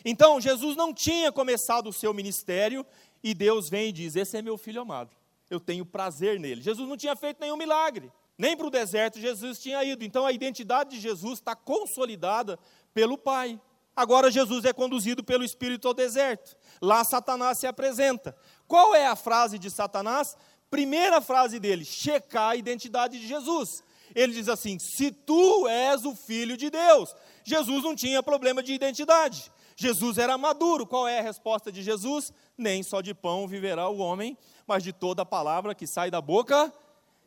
Então, 0.04 0.40
Jesus 0.40 0.76
não 0.76 0.92
tinha 0.92 1.30
começado 1.30 1.88
o 1.88 1.92
seu 1.92 2.12
ministério 2.12 2.84
e 3.22 3.34
Deus 3.34 3.68
vem 3.68 3.90
e 3.90 3.92
diz: 3.92 4.16
Esse 4.16 4.36
é 4.36 4.42
meu 4.42 4.58
filho 4.58 4.82
amado, 4.82 5.10
eu 5.50 5.60
tenho 5.60 5.86
prazer 5.86 6.40
nele. 6.40 6.62
Jesus 6.62 6.88
não 6.88 6.96
tinha 6.96 7.14
feito 7.14 7.40
nenhum 7.40 7.56
milagre. 7.56 8.10
Nem 8.38 8.56
para 8.56 8.66
o 8.66 8.70
deserto 8.70 9.20
Jesus 9.20 9.58
tinha 9.58 9.82
ido. 9.84 10.04
Então 10.04 10.26
a 10.26 10.32
identidade 10.32 10.90
de 10.90 11.00
Jesus 11.00 11.34
está 11.34 11.54
consolidada 11.54 12.58
pelo 12.94 13.18
Pai. 13.18 13.60
Agora 13.94 14.30
Jesus 14.30 14.64
é 14.64 14.72
conduzido 14.72 15.22
pelo 15.22 15.44
Espírito 15.44 15.86
ao 15.86 15.94
deserto. 15.94 16.56
Lá 16.80 17.04
Satanás 17.04 17.58
se 17.58 17.66
apresenta. 17.66 18.36
Qual 18.66 18.94
é 18.94 19.06
a 19.06 19.14
frase 19.14 19.58
de 19.58 19.70
Satanás? 19.70 20.36
Primeira 20.70 21.20
frase 21.20 21.60
dele: 21.60 21.84
checar 21.84 22.50
a 22.50 22.56
identidade 22.56 23.20
de 23.20 23.26
Jesus. 23.26 23.84
Ele 24.14 24.32
diz 24.32 24.48
assim: 24.48 24.78
se 24.78 25.12
tu 25.12 25.68
és 25.68 26.04
o 26.04 26.14
filho 26.14 26.56
de 26.56 26.70
Deus. 26.70 27.14
Jesus 27.44 27.82
não 27.84 27.94
tinha 27.94 28.22
problema 28.22 28.62
de 28.62 28.72
identidade. 28.72 29.52
Jesus 29.76 30.16
era 30.16 30.38
maduro. 30.38 30.86
Qual 30.86 31.06
é 31.06 31.18
a 31.18 31.22
resposta 31.22 31.70
de 31.70 31.82
Jesus? 31.82 32.32
Nem 32.56 32.82
só 32.82 33.00
de 33.00 33.12
pão 33.14 33.46
viverá 33.48 33.88
o 33.88 33.98
homem, 33.98 34.38
mas 34.66 34.82
de 34.82 34.92
toda 34.92 35.22
a 35.22 35.26
palavra 35.26 35.74
que 35.74 35.86
sai 35.86 36.10
da 36.10 36.20
boca 36.20 36.72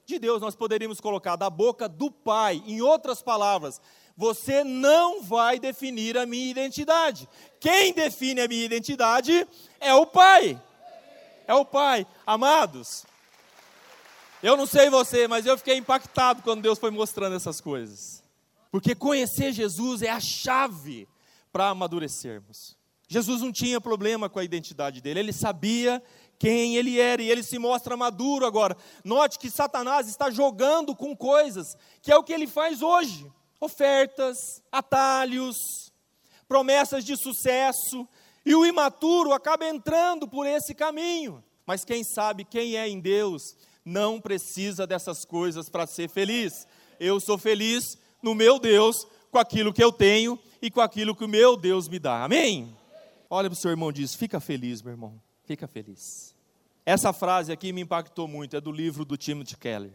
de 0.06 0.20
Deus, 0.20 0.42
nós 0.42 0.56
poderíamos 0.56 1.02
colocar 1.02 1.36
da 1.36 1.50
boca 1.50 1.90
do 1.90 2.12
Pai. 2.12 2.62
Em 2.66 2.82
outras 2.82 3.22
palavras, 3.22 3.82
você 4.16 4.64
não 4.64 5.22
vai 5.24 5.60
definir 5.60 6.18
a 6.18 6.26
minha 6.26 6.50
identidade. 6.50 7.28
Quem 7.60 7.94
define 7.94 8.42
a 8.42 8.48
minha 8.48 8.66
identidade 8.66 9.48
é 9.80 9.94
o 9.94 10.06
Pai. 10.06 10.62
É 11.48 11.54
o 11.54 11.66
Pai. 11.66 12.06
Amados, 12.26 13.06
eu 14.42 14.56
não 14.56 14.66
sei 14.66 14.90
você, 14.90 15.28
mas 15.28 15.46
eu 15.46 15.58
fiquei 15.58 15.78
impactado 15.78 16.44
quando 16.44 16.62
Deus 16.62 16.78
foi 16.78 16.92
mostrando 16.92 17.36
essas 17.36 17.60
coisas. 17.60 18.24
Porque 18.72 18.94
conhecer 18.94 19.52
Jesus 19.52 20.02
é 20.02 20.10
a 20.10 20.20
chave 20.20 21.08
para 21.52 21.70
amadurecermos. 21.70 22.78
Jesus 23.08 23.42
não 23.42 23.52
tinha 23.52 23.80
problema 23.80 24.30
com 24.30 24.40
a 24.40 24.44
identidade 24.44 25.02
dele, 25.02 25.20
ele 25.20 25.34
sabia 25.34 26.02
quem 26.38 26.76
ele 26.76 27.00
era, 27.00 27.22
e 27.22 27.30
ele 27.30 27.44
se 27.44 27.58
mostra 27.58 27.96
maduro 27.96 28.46
agora. 28.46 28.76
Note 29.04 29.40
que 29.40 29.50
Satanás 29.50 30.08
está 30.08 30.30
jogando 30.30 30.96
com 30.96 31.16
coisas, 31.16 31.78
que 32.02 32.12
é 32.12 32.18
o 32.18 32.24
que 32.24 32.34
ele 32.34 32.48
faz 32.48 32.82
hoje: 32.82 33.32
ofertas, 33.60 34.62
atalhos, 34.72 35.58
promessas 36.48 37.04
de 37.04 37.16
sucesso, 37.16 38.08
e 38.46 38.54
o 38.54 38.66
imaturo 38.66 39.34
acaba 39.34 39.68
entrando 39.68 40.28
por 40.28 40.46
esse 40.46 40.74
caminho. 40.76 41.44
Mas 41.66 41.84
quem 41.84 42.04
sabe 42.04 42.46
quem 42.46 42.78
é 42.78 42.88
em 42.88 43.00
Deus 43.00 43.56
não 43.84 44.20
precisa 44.20 44.86
dessas 44.86 45.26
coisas 45.26 45.70
para 45.70 45.88
ser 45.88 46.10
feliz. 46.10 46.68
Eu 47.00 47.20
sou 47.20 47.38
feliz 47.38 47.98
no 48.22 48.36
meu 48.36 48.60
Deus, 48.60 48.96
com 49.32 49.40
aquilo 49.40 49.74
que 49.74 49.84
eu 49.84 49.92
tenho 49.92 50.40
e 50.62 50.72
com 50.72 50.82
aquilo 50.82 51.16
que 51.16 51.26
o 51.26 51.28
meu 51.28 51.58
Deus 51.58 51.88
me 51.88 52.00
dá. 52.00 52.24
Amém? 52.24 52.76
Olha 53.30 53.50
para 53.50 53.58
o 53.58 53.60
seu 53.60 53.72
irmão 53.72 53.92
diz: 53.92 54.16
Fica 54.16 54.40
feliz, 54.40 54.82
meu 54.82 54.94
irmão, 54.94 55.22
fica 55.46 55.68
feliz. 55.68 56.36
Essa 56.86 57.12
frase 57.14 57.52
aqui 57.52 57.72
me 57.74 57.82
impactou 57.82 58.28
muito, 58.28 58.56
é 58.56 58.62
do 58.62 58.72
livro 58.72 59.06
do 59.06 59.18
Timothy 59.18 59.58
Keller. 59.58 59.94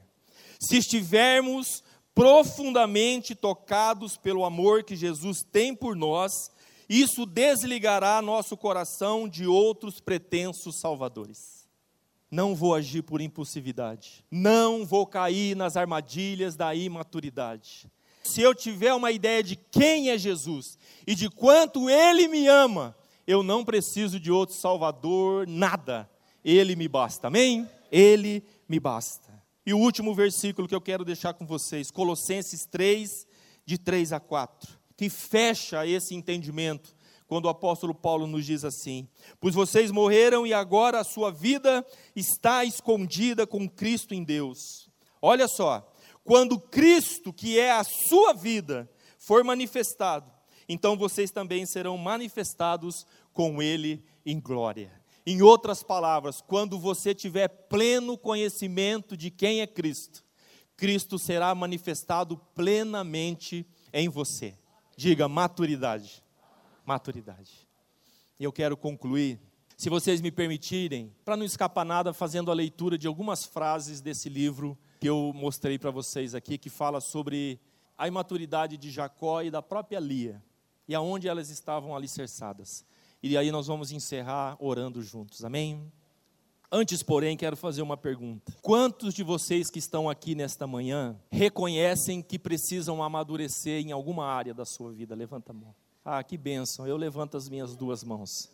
Se 0.58 0.76
estivermos 0.76 1.82
profundamente 2.14 3.34
tocados 3.34 4.16
pelo 4.16 4.44
amor 4.44 4.82
que 4.82 4.96
Jesus 4.96 5.42
tem 5.42 5.74
por 5.74 5.94
nós, 5.94 6.50
isso 6.88 7.24
desligará 7.24 8.20
nosso 8.20 8.56
coração 8.56 9.28
de 9.28 9.46
outros 9.46 10.00
pretensos 10.00 10.80
salvadores. 10.80 11.68
Não 12.30 12.54
vou 12.54 12.74
agir 12.74 13.02
por 13.02 13.20
impulsividade, 13.20 14.24
não 14.30 14.84
vou 14.84 15.06
cair 15.06 15.56
nas 15.56 15.76
armadilhas 15.76 16.56
da 16.56 16.74
imaturidade. 16.74 17.90
Se 18.22 18.40
eu 18.40 18.54
tiver 18.54 18.92
uma 18.92 19.10
ideia 19.10 19.42
de 19.42 19.56
quem 19.56 20.10
é 20.10 20.18
Jesus 20.18 20.78
e 21.06 21.14
de 21.14 21.30
quanto 21.30 21.88
Ele 21.88 22.28
me 22.28 22.46
ama, 22.46 22.94
eu 23.30 23.42
não 23.42 23.64
preciso 23.64 24.18
de 24.18 24.32
outro 24.32 24.54
Salvador, 24.54 25.46
nada. 25.46 26.10
Ele 26.44 26.74
me 26.74 26.88
basta, 26.88 27.28
amém? 27.28 27.68
Ele 27.90 28.42
me 28.68 28.80
basta. 28.80 29.30
E 29.64 29.74
o 29.74 29.78
último 29.78 30.14
versículo 30.14 30.66
que 30.66 30.74
eu 30.74 30.80
quero 30.80 31.04
deixar 31.04 31.34
com 31.34 31.46
vocês, 31.46 31.90
Colossenses 31.90 32.66
3, 32.66 33.26
de 33.64 33.78
3 33.78 34.12
a 34.12 34.20
4 34.20 34.80
que 35.00 35.08
fecha 35.08 35.86
esse 35.86 36.14
entendimento, 36.14 36.94
quando 37.26 37.46
o 37.46 37.48
apóstolo 37.48 37.94
Paulo 37.94 38.26
nos 38.26 38.44
diz 38.44 38.66
assim: 38.66 39.08
Pois 39.40 39.54
vocês 39.54 39.90
morreram 39.90 40.46
e 40.46 40.52
agora 40.52 41.00
a 41.00 41.04
sua 41.04 41.30
vida 41.30 41.82
está 42.14 42.66
escondida 42.66 43.46
com 43.46 43.66
Cristo 43.66 44.12
em 44.12 44.22
Deus. 44.22 44.90
Olha 45.22 45.48
só, 45.48 45.90
quando 46.22 46.60
Cristo, 46.60 47.32
que 47.32 47.58
é 47.58 47.72
a 47.72 47.82
sua 47.82 48.34
vida, 48.34 48.90
for 49.16 49.42
manifestado, 49.42 50.30
então 50.68 50.98
vocês 50.98 51.30
também 51.30 51.64
serão 51.64 51.96
manifestados 51.96 53.06
com 53.32 53.62
Ele 53.62 54.04
em 54.24 54.40
glória. 54.40 54.92
Em 55.26 55.42
outras 55.42 55.82
palavras, 55.82 56.40
quando 56.40 56.78
você 56.78 57.14
tiver 57.14 57.48
pleno 57.48 58.16
conhecimento 58.16 59.16
de 59.16 59.30
quem 59.30 59.60
é 59.60 59.66
Cristo, 59.66 60.24
Cristo 60.76 61.18
será 61.18 61.54
manifestado 61.54 62.38
plenamente 62.54 63.66
em 63.92 64.08
você. 64.08 64.54
Diga 64.96 65.28
maturidade. 65.28 66.22
Maturidade. 66.86 67.68
E 68.38 68.44
eu 68.44 68.50
quero 68.50 68.76
concluir, 68.76 69.38
se 69.76 69.90
vocês 69.90 70.20
me 70.20 70.30
permitirem, 70.30 71.14
para 71.24 71.36
não 71.36 71.44
escapar 71.44 71.84
nada, 71.84 72.14
fazendo 72.14 72.50
a 72.50 72.54
leitura 72.54 72.96
de 72.96 73.06
algumas 73.06 73.44
frases 73.44 74.00
desse 74.00 74.28
livro 74.28 74.78
que 74.98 75.08
eu 75.08 75.32
mostrei 75.34 75.78
para 75.78 75.90
vocês 75.90 76.34
aqui, 76.34 76.58
que 76.58 76.70
fala 76.70 77.00
sobre 77.00 77.60
a 77.96 78.08
imaturidade 78.08 78.78
de 78.78 78.90
Jacó 78.90 79.42
e 79.42 79.50
da 79.50 79.60
própria 79.60 80.00
Lia, 80.00 80.42
e 80.88 80.94
aonde 80.94 81.28
elas 81.28 81.50
estavam 81.50 81.94
alicerçadas. 81.94 82.84
E 83.22 83.36
aí 83.36 83.50
nós 83.50 83.66
vamos 83.66 83.92
encerrar 83.92 84.56
orando 84.58 85.02
juntos, 85.02 85.44
amém? 85.44 85.92
Antes, 86.72 87.02
porém, 87.02 87.36
quero 87.36 87.56
fazer 87.56 87.82
uma 87.82 87.96
pergunta. 87.96 88.52
Quantos 88.62 89.12
de 89.12 89.24
vocês 89.24 89.68
que 89.68 89.80
estão 89.80 90.08
aqui 90.08 90.36
nesta 90.36 90.66
manhã 90.66 91.20
reconhecem 91.28 92.22
que 92.22 92.38
precisam 92.38 93.02
amadurecer 93.02 93.84
em 93.84 93.90
alguma 93.90 94.24
área 94.26 94.54
da 94.54 94.64
sua 94.64 94.92
vida? 94.92 95.14
Levanta 95.16 95.50
a 95.50 95.54
mão. 95.54 95.74
Ah, 96.04 96.22
que 96.22 96.38
bênção. 96.38 96.86
Eu 96.86 96.96
levanto 96.96 97.36
as 97.36 97.48
minhas 97.48 97.74
duas 97.74 98.04
mãos. 98.04 98.48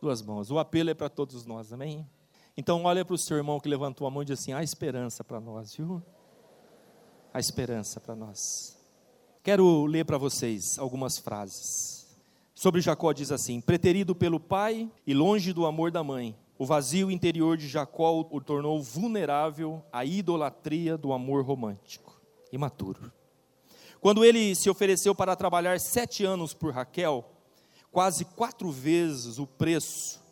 Duas 0.00 0.22
mãos. 0.22 0.50
O 0.50 0.58
apelo 0.60 0.90
é 0.90 0.94
para 0.94 1.08
todos 1.08 1.44
nós, 1.44 1.72
amém? 1.72 2.08
Então, 2.56 2.84
olha 2.84 3.04
para 3.04 3.14
o 3.14 3.18
seu 3.18 3.36
irmão 3.36 3.58
que 3.58 3.68
levantou 3.68 4.06
a 4.06 4.10
mão 4.10 4.22
e 4.22 4.26
diz 4.26 4.38
assim: 4.38 4.52
há 4.52 4.62
esperança 4.62 5.24
para 5.24 5.40
nós, 5.40 5.74
viu? 5.74 6.00
Há 7.32 7.40
esperança 7.40 8.00
para 8.00 8.14
nós. 8.14 8.78
Quero 9.42 9.84
ler 9.86 10.04
para 10.04 10.16
vocês 10.16 10.78
algumas 10.78 11.18
frases. 11.18 12.03
Sobre 12.54 12.80
Jacó 12.80 13.12
diz 13.12 13.32
assim: 13.32 13.60
preterido 13.60 14.14
pelo 14.14 14.38
pai 14.38 14.90
e 15.06 15.12
longe 15.12 15.52
do 15.52 15.66
amor 15.66 15.90
da 15.90 16.04
mãe 16.04 16.36
o 16.56 16.64
vazio 16.64 17.10
interior 17.10 17.56
de 17.56 17.66
Jacó 17.66 18.26
o 18.30 18.40
tornou 18.40 18.80
vulnerável 18.80 19.82
à 19.92 20.04
idolatria 20.04 20.96
do 20.96 21.12
amor 21.12 21.44
romântico, 21.44 22.20
imaturo. 22.52 23.12
Quando 24.00 24.24
ele 24.24 24.54
se 24.54 24.70
ofereceu 24.70 25.14
para 25.14 25.34
trabalhar 25.34 25.80
sete 25.80 26.24
anos 26.24 26.54
por 26.54 26.72
Raquel, 26.72 27.24
quase 27.90 28.24
quatro 28.24 28.70
vezes 28.70 29.38
o 29.38 29.46
preço 29.46 30.22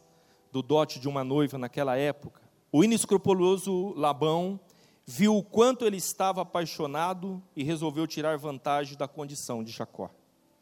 do 0.52 0.62
dote 0.62 1.00
de 1.00 1.08
uma 1.08 1.24
noiva 1.24 1.58
naquela 1.58 1.96
época, 1.96 2.40
o 2.70 2.84
inescrupuloso 2.84 3.92
Labão 3.96 4.60
viu 5.04 5.36
o 5.36 5.42
quanto 5.42 5.84
ele 5.84 5.96
estava 5.96 6.42
apaixonado 6.42 7.42
e 7.56 7.64
resolveu 7.64 8.06
tirar 8.06 8.38
vantagem 8.38 8.96
da 8.96 9.08
condição 9.08 9.64
de 9.64 9.72
Jacó. 9.72 10.10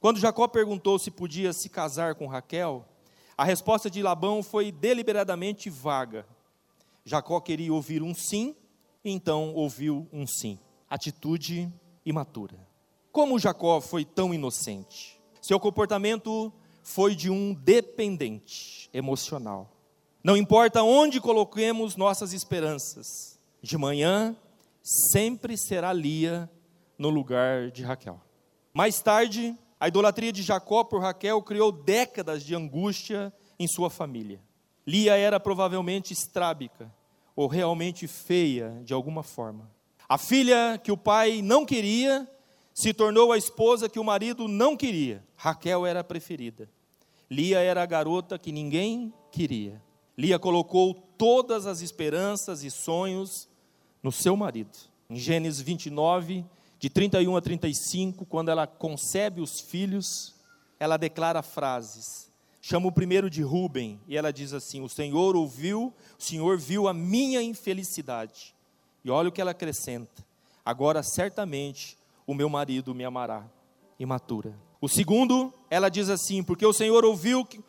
Quando 0.00 0.18
Jacó 0.18 0.48
perguntou 0.48 0.98
se 0.98 1.10
podia 1.10 1.52
se 1.52 1.68
casar 1.68 2.14
com 2.14 2.26
Raquel, 2.26 2.88
a 3.36 3.44
resposta 3.44 3.90
de 3.90 4.02
Labão 4.02 4.42
foi 4.42 4.72
deliberadamente 4.72 5.68
vaga. 5.68 6.26
Jacó 7.04 7.38
queria 7.38 7.72
ouvir 7.72 8.02
um 8.02 8.14
sim, 8.14 8.56
então 9.04 9.52
ouviu 9.54 10.08
um 10.10 10.26
sim. 10.26 10.58
Atitude 10.88 11.70
imatura. 12.04 12.56
Como 13.12 13.38
Jacó 13.38 13.78
foi 13.78 14.06
tão 14.06 14.32
inocente? 14.32 15.20
Seu 15.42 15.60
comportamento 15.60 16.50
foi 16.82 17.14
de 17.14 17.28
um 17.28 17.52
dependente 17.52 18.88
emocional. 18.94 19.70
Não 20.24 20.36
importa 20.36 20.82
onde 20.82 21.20
coloquemos 21.20 21.94
nossas 21.94 22.32
esperanças, 22.32 23.38
de 23.62 23.76
manhã 23.76 24.34
sempre 24.82 25.58
será 25.58 25.92
Lia 25.92 26.50
no 26.96 27.10
lugar 27.10 27.70
de 27.70 27.82
Raquel. 27.82 28.18
Mais 28.72 29.00
tarde, 29.00 29.56
a 29.80 29.88
idolatria 29.88 30.30
de 30.30 30.42
Jacó 30.42 30.84
por 30.84 31.00
Raquel 31.00 31.40
criou 31.40 31.72
décadas 31.72 32.44
de 32.44 32.54
angústia 32.54 33.32
em 33.58 33.66
sua 33.66 33.88
família. 33.88 34.38
Lia 34.86 35.16
era 35.16 35.40
provavelmente 35.40 36.12
estrábica 36.12 36.92
ou 37.34 37.46
realmente 37.46 38.06
feia 38.06 38.78
de 38.84 38.92
alguma 38.92 39.22
forma. 39.22 39.70
A 40.06 40.18
filha 40.18 40.78
que 40.82 40.92
o 40.92 40.98
pai 40.98 41.40
não 41.40 41.64
queria 41.64 42.28
se 42.74 42.92
tornou 42.92 43.32
a 43.32 43.38
esposa 43.38 43.88
que 43.88 43.98
o 43.98 44.04
marido 44.04 44.46
não 44.46 44.76
queria. 44.76 45.24
Raquel 45.34 45.86
era 45.86 46.00
a 46.00 46.04
preferida. 46.04 46.68
Lia 47.30 47.60
era 47.60 47.82
a 47.82 47.86
garota 47.86 48.38
que 48.38 48.52
ninguém 48.52 49.14
queria. 49.32 49.80
Lia 50.18 50.38
colocou 50.38 50.92
todas 51.16 51.64
as 51.64 51.80
esperanças 51.80 52.62
e 52.64 52.70
sonhos 52.70 53.48
no 54.02 54.12
seu 54.12 54.36
marido. 54.36 54.76
Em 55.08 55.16
Gênesis 55.16 55.60
29, 55.60 56.44
de 56.80 56.88
31 56.88 57.36
a 57.36 57.42
35, 57.42 58.24
quando 58.24 58.50
ela 58.50 58.66
concebe 58.66 59.42
os 59.42 59.60
filhos, 59.60 60.34
ela 60.78 60.96
declara 60.96 61.42
frases. 61.42 62.32
Chama 62.58 62.88
o 62.88 62.92
primeiro 62.92 63.28
de 63.28 63.42
Ruben 63.42 64.00
e 64.08 64.16
ela 64.16 64.32
diz 64.32 64.54
assim: 64.54 64.80
O 64.80 64.88
Senhor 64.88 65.36
ouviu, 65.36 65.92
o 66.18 66.22
Senhor 66.22 66.56
viu 66.56 66.88
a 66.88 66.94
minha 66.94 67.42
infelicidade. 67.42 68.54
E 69.04 69.10
olha 69.10 69.28
o 69.28 69.32
que 69.32 69.42
ela 69.42 69.50
acrescenta: 69.50 70.24
Agora 70.64 71.02
certamente 71.02 71.98
o 72.26 72.32
meu 72.32 72.48
marido 72.48 72.94
me 72.94 73.04
amará. 73.04 73.46
Imatura. 73.98 74.58
O 74.80 74.88
segundo, 74.88 75.52
ela 75.68 75.90
diz 75.90 76.08
assim: 76.08 76.42
Porque 76.42 76.64
o 76.64 76.72
Senhor 76.72 77.04
ouviu 77.04 77.44
que, 77.44 77.62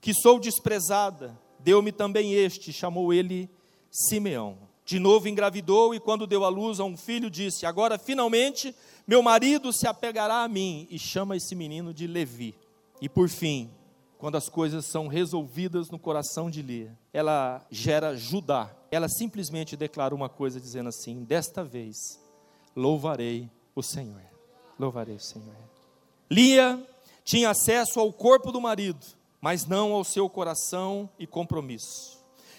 que 0.00 0.12
sou 0.12 0.40
desprezada, 0.40 1.38
deu-me 1.60 1.92
também 1.92 2.34
este, 2.34 2.72
chamou 2.72 3.12
ele 3.12 3.48
Simeão. 3.92 4.65
De 4.86 5.00
novo 5.00 5.28
engravidou 5.28 5.92
e, 5.96 5.98
quando 5.98 6.28
deu 6.28 6.44
à 6.44 6.48
luz 6.48 6.78
a 6.78 6.84
um 6.84 6.96
filho, 6.96 7.28
disse: 7.28 7.66
Agora 7.66 7.98
finalmente 7.98 8.72
meu 9.04 9.20
marido 9.20 9.72
se 9.72 9.86
apegará 9.88 10.44
a 10.44 10.48
mim. 10.48 10.86
E 10.88 10.96
chama 10.96 11.36
esse 11.36 11.56
menino 11.56 11.92
de 11.92 12.06
Levi. 12.06 12.54
E 13.02 13.08
por 13.08 13.28
fim, 13.28 13.68
quando 14.16 14.36
as 14.36 14.48
coisas 14.48 14.86
são 14.86 15.08
resolvidas 15.08 15.90
no 15.90 15.98
coração 15.98 16.48
de 16.48 16.62
Lia, 16.62 16.96
ela 17.12 17.66
gera 17.68 18.16
Judá. 18.16 18.70
Ela 18.88 19.08
simplesmente 19.08 19.76
declara 19.76 20.14
uma 20.14 20.28
coisa 20.28 20.60
dizendo 20.60 20.88
assim: 20.88 21.24
Desta 21.24 21.64
vez 21.64 21.96
louvarei 22.76 23.50
o 23.74 23.82
Senhor. 23.82 24.22
Louvarei 24.78 25.16
o 25.16 25.20
Senhor. 25.20 25.56
Lia 26.30 26.80
tinha 27.24 27.50
acesso 27.50 27.98
ao 27.98 28.12
corpo 28.12 28.52
do 28.52 28.60
marido, 28.60 29.04
mas 29.40 29.66
não 29.66 29.92
ao 29.92 30.04
seu 30.04 30.30
coração 30.30 31.10
e 31.18 31.26
compromisso. 31.26 32.15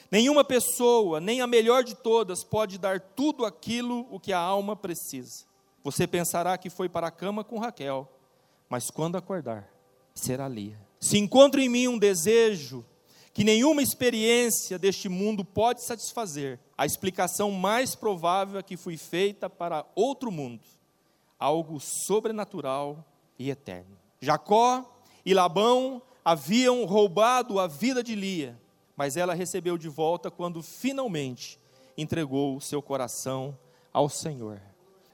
Nenhuma 0.10 0.44
pessoa, 0.44 1.20
nem 1.20 1.42
a 1.42 1.48
melhor 1.48 1.84
de 1.84 1.96
todas, 1.96 2.44
pode 2.44 2.78
dar 2.78 3.00
tudo 3.00 3.46
aquilo 3.46 4.08
o 4.10 4.20
que 4.20 4.32
a 4.32 4.40
alma 4.40 4.76
precisa. 4.76 5.46
Você 5.84 6.08
pensará 6.08 6.58
que 6.58 6.70
foi 6.70 6.88
para 6.88 7.08
a 7.08 7.12
cama 7.12 7.44
com 7.44 7.60
Raquel, 7.60 8.10
mas 8.70 8.90
quando 8.90 9.18
acordar, 9.18 9.68
será 10.16 10.48
Lia. 10.48 10.80
Se 11.00 11.18
encontro 11.18 11.60
em 11.60 11.70
mim 11.70 11.88
um 11.88 11.98
desejo 11.98 12.86
que 13.34 13.44
nenhuma 13.44 13.84
experiência 13.84 14.80
deste 14.80 15.08
mundo 15.08 15.46
pode 15.46 15.84
satisfazer, 15.84 16.60
a 16.78 16.86
explicação 16.86 17.52
mais 17.52 17.94
provável 17.94 18.60
é 18.60 18.64
que 18.64 18.76
fui 18.76 18.98
feita 18.98 19.50
para 19.50 19.86
outro 19.94 20.32
mundo, 20.32 20.64
algo 21.38 21.80
sobrenatural 21.80 23.06
e 23.38 23.50
eterno. 23.50 23.98
Jacó 24.20 25.00
e 25.26 25.34
Labão 25.34 26.02
haviam 26.26 26.84
roubado 26.86 27.60
a 27.60 27.68
vida 27.68 28.02
de 28.02 28.16
Lia 28.16 28.60
mas 28.98 29.16
ela 29.16 29.36
recebeu 29.36 29.78
de 29.78 29.88
volta 29.88 30.32
quando 30.32 30.64
finalmente 30.64 31.60
entregou 31.96 32.58
o 32.58 32.62
seu 32.62 32.82
coração 32.82 33.56
ao 33.94 34.10
Senhor. 34.10 34.60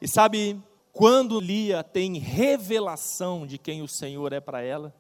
E 0.02 0.08
sabe, 0.08 0.60
quando 0.94 1.40
Lia 1.40 1.84
tem 1.84 2.18
revelação 2.18 3.46
de 3.46 3.58
quem 3.58 3.82
o 3.82 3.88
Senhor 3.88 4.32
é 4.32 4.40
para 4.40 4.62
ela, 4.62 4.96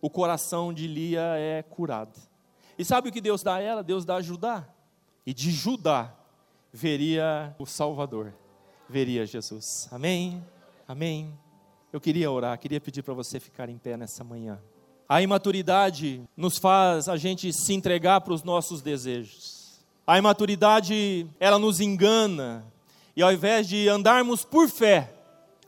o 0.00 0.08
coração 0.08 0.72
de 0.72 0.86
Lia 0.86 1.36
é 1.36 1.62
curado. 1.62 2.18
E 2.78 2.84
sabe 2.84 3.08
o 3.08 3.12
que 3.12 3.20
Deus 3.20 3.42
dá 3.42 3.56
a 3.56 3.60
ela? 3.60 3.82
Deus 3.82 4.04
dá 4.04 4.16
a 4.16 4.22
Judá. 4.22 4.68
E 5.26 5.34
de 5.34 5.50
Judá 5.50 6.14
veria 6.72 7.54
o 7.58 7.66
Salvador, 7.66 8.32
veria 8.88 9.26
Jesus. 9.26 9.88
Amém? 9.90 10.44
Amém. 10.86 11.36
Eu 11.92 12.00
queria 12.00 12.30
orar, 12.30 12.58
queria 12.58 12.80
pedir 12.80 13.02
para 13.02 13.14
você 13.14 13.38
ficar 13.38 13.68
em 13.68 13.78
pé 13.78 13.96
nessa 13.96 14.24
manhã. 14.24 14.60
A 15.12 15.20
imaturidade 15.20 16.22
nos 16.34 16.56
faz 16.56 17.06
a 17.06 17.18
gente 17.18 17.52
se 17.52 17.74
entregar 17.74 18.22
para 18.22 18.32
os 18.32 18.42
nossos 18.42 18.80
desejos. 18.80 19.78
A 20.06 20.16
imaturidade, 20.16 21.26
ela 21.38 21.58
nos 21.58 21.80
engana. 21.80 22.64
E 23.14 23.22
ao 23.22 23.30
invés 23.30 23.68
de 23.68 23.90
andarmos 23.90 24.42
por 24.42 24.70
fé, 24.70 25.12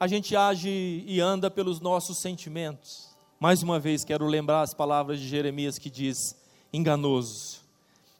a 0.01 0.07
gente 0.07 0.35
age 0.35 1.05
e 1.07 1.21
anda 1.21 1.51
pelos 1.51 1.79
nossos 1.79 2.23
sentimentos. 2.23 3.11
Mais 3.39 3.63
uma 3.63 3.79
vez, 3.79 4.03
quero 4.03 4.25
lembrar 4.25 4.63
as 4.63 4.73
palavras 4.73 5.21
de 5.21 5.29
Jeremias 5.29 5.79
que 5.79 5.91
diz: 5.91 6.35
enganoso 6.73 7.61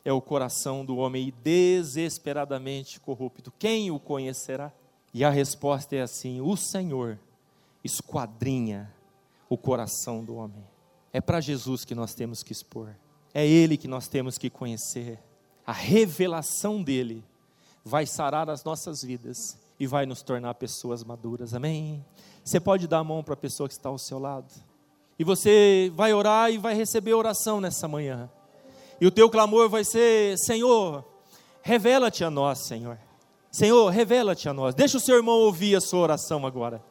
é 0.05 0.13
o 0.13 0.21
coração 0.21 0.85
do 0.85 0.99
homem 0.99 1.29
e 1.29 1.33
desesperadamente 1.33 3.01
corrupto. 3.01 3.51
Quem 3.59 3.91
o 3.91 3.99
conhecerá? 3.99 4.71
E 5.15 5.25
a 5.25 5.31
resposta 5.31 5.97
é 5.97 6.03
assim: 6.03 6.43
o 6.43 6.55
Senhor 6.55 7.19
esquadrinha 7.83 8.93
o 9.49 9.57
coração 9.57 10.23
do 10.23 10.35
homem. 10.35 10.74
É 11.15 11.21
para 11.21 11.41
Jesus 11.41 11.85
que 11.85 11.95
nós 11.95 12.13
temos 12.13 12.43
que 12.43 12.51
expor. 12.51 12.89
É 13.33 13.47
Ele 13.47 13.77
que 13.77 13.87
nós 13.87 14.09
temos 14.09 14.37
que 14.37 14.51
conhecer. 14.51 15.17
A 15.65 15.73
revelação 15.73 16.83
dele 16.83 17.25
vai 17.85 18.05
sarar 18.05 18.51
as 18.51 18.65
nossas 18.65 19.05
vidas 19.05 19.57
e 19.79 19.87
vai 19.87 20.07
nos 20.07 20.23
tornar 20.23 20.55
pessoas 20.55 21.05
maduras. 21.05 21.55
Amém? 21.55 22.05
Você 22.43 22.59
pode 22.59 22.89
dar 22.89 22.99
a 22.99 23.05
mão 23.05 23.23
para 23.23 23.35
a 23.35 23.37
pessoa 23.37 23.69
que 23.69 23.75
está 23.75 23.91
ao 23.91 23.97
seu 23.97 24.19
lado. 24.19 24.53
E 25.17 25.23
você 25.23 25.89
vai 25.95 26.13
orar 26.13 26.51
e 26.51 26.59
vai 26.59 26.75
receber 26.75 27.15
oração 27.15 27.61
nessa 27.61 27.87
manhã. 27.87 28.29
E 29.01 29.07
o 29.07 29.11
teu 29.13 29.31
clamor 29.31 29.69
vai 29.69 29.85
ser: 29.85 30.37
Senhor, 30.37 31.05
revela-te 31.63 32.25
a 32.25 32.31
nós, 32.31 32.67
Senhor. 32.67 32.99
Senhor, 33.53 33.89
revela-te 33.89 34.49
a 34.49 34.53
nós. 34.53 34.75
Deixa 34.75 34.97
o 34.97 35.01
seu 35.01 35.15
irmão 35.15 35.37
ouvir 35.37 35.77
a 35.77 35.81
sua 35.81 36.01
oração 36.01 36.45
agora. 36.45 36.83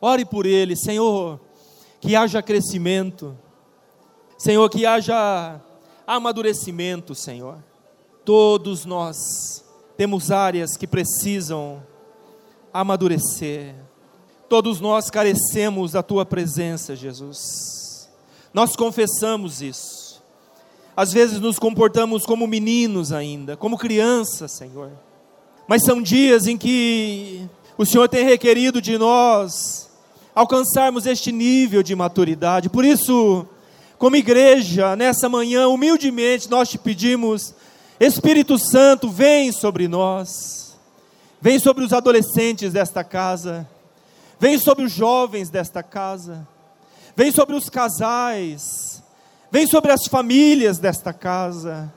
Ore 0.00 0.24
por 0.24 0.46
ele, 0.46 0.76
Senhor 0.76 1.49
que 2.00 2.16
haja 2.16 2.42
crescimento, 2.42 3.36
Senhor, 4.38 4.68
que 4.70 4.86
haja 4.86 5.60
amadurecimento, 6.06 7.14
Senhor. 7.14 7.62
Todos 8.24 8.86
nós 8.86 9.62
temos 9.96 10.30
áreas 10.30 10.76
que 10.78 10.86
precisam 10.86 11.82
amadurecer. 12.72 13.74
Todos 14.48 14.80
nós 14.80 15.10
carecemos 15.10 15.92
da 15.92 16.02
tua 16.02 16.24
presença, 16.24 16.96
Jesus. 16.96 18.08
Nós 18.52 18.74
confessamos 18.74 19.60
isso. 19.60 20.22
Às 20.96 21.12
vezes 21.12 21.38
nos 21.38 21.58
comportamos 21.58 22.24
como 22.24 22.46
meninos 22.46 23.12
ainda, 23.12 23.56
como 23.56 23.78
crianças, 23.78 24.52
Senhor. 24.52 24.90
Mas 25.68 25.84
são 25.84 26.02
dias 26.02 26.46
em 26.46 26.56
que 26.56 27.46
o 27.76 27.84
Senhor 27.84 28.08
tem 28.08 28.24
requerido 28.24 28.80
de 28.80 28.96
nós 28.96 29.89
alcançarmos 30.34 31.06
este 31.06 31.32
nível 31.32 31.82
de 31.82 31.94
maturidade. 31.94 32.68
Por 32.68 32.84
isso, 32.84 33.46
como 33.98 34.16
igreja, 34.16 34.96
nessa 34.96 35.28
manhã, 35.28 35.68
humildemente, 35.68 36.50
nós 36.50 36.68
te 36.68 36.78
pedimos, 36.78 37.54
Espírito 37.98 38.58
Santo, 38.58 39.10
vem 39.10 39.52
sobre 39.52 39.86
nós, 39.88 40.76
vem 41.40 41.58
sobre 41.58 41.84
os 41.84 41.92
adolescentes 41.92 42.72
desta 42.72 43.04
casa, 43.04 43.68
vem 44.38 44.58
sobre 44.58 44.84
os 44.84 44.92
jovens 44.92 45.50
desta 45.50 45.82
casa, 45.82 46.46
vem 47.14 47.30
sobre 47.30 47.54
os 47.54 47.68
casais, 47.68 49.02
vem 49.50 49.66
sobre 49.66 49.92
as 49.92 50.06
famílias 50.06 50.78
desta 50.78 51.12
casa, 51.12 51.92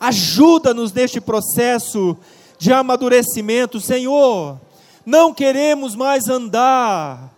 ajuda-nos 0.00 0.92
neste 0.92 1.20
processo 1.20 2.16
de 2.58 2.72
amadurecimento, 2.72 3.80
Senhor. 3.80 4.58
Não 5.04 5.34
queremos 5.34 5.94
mais 5.94 6.28
andar 6.28 7.33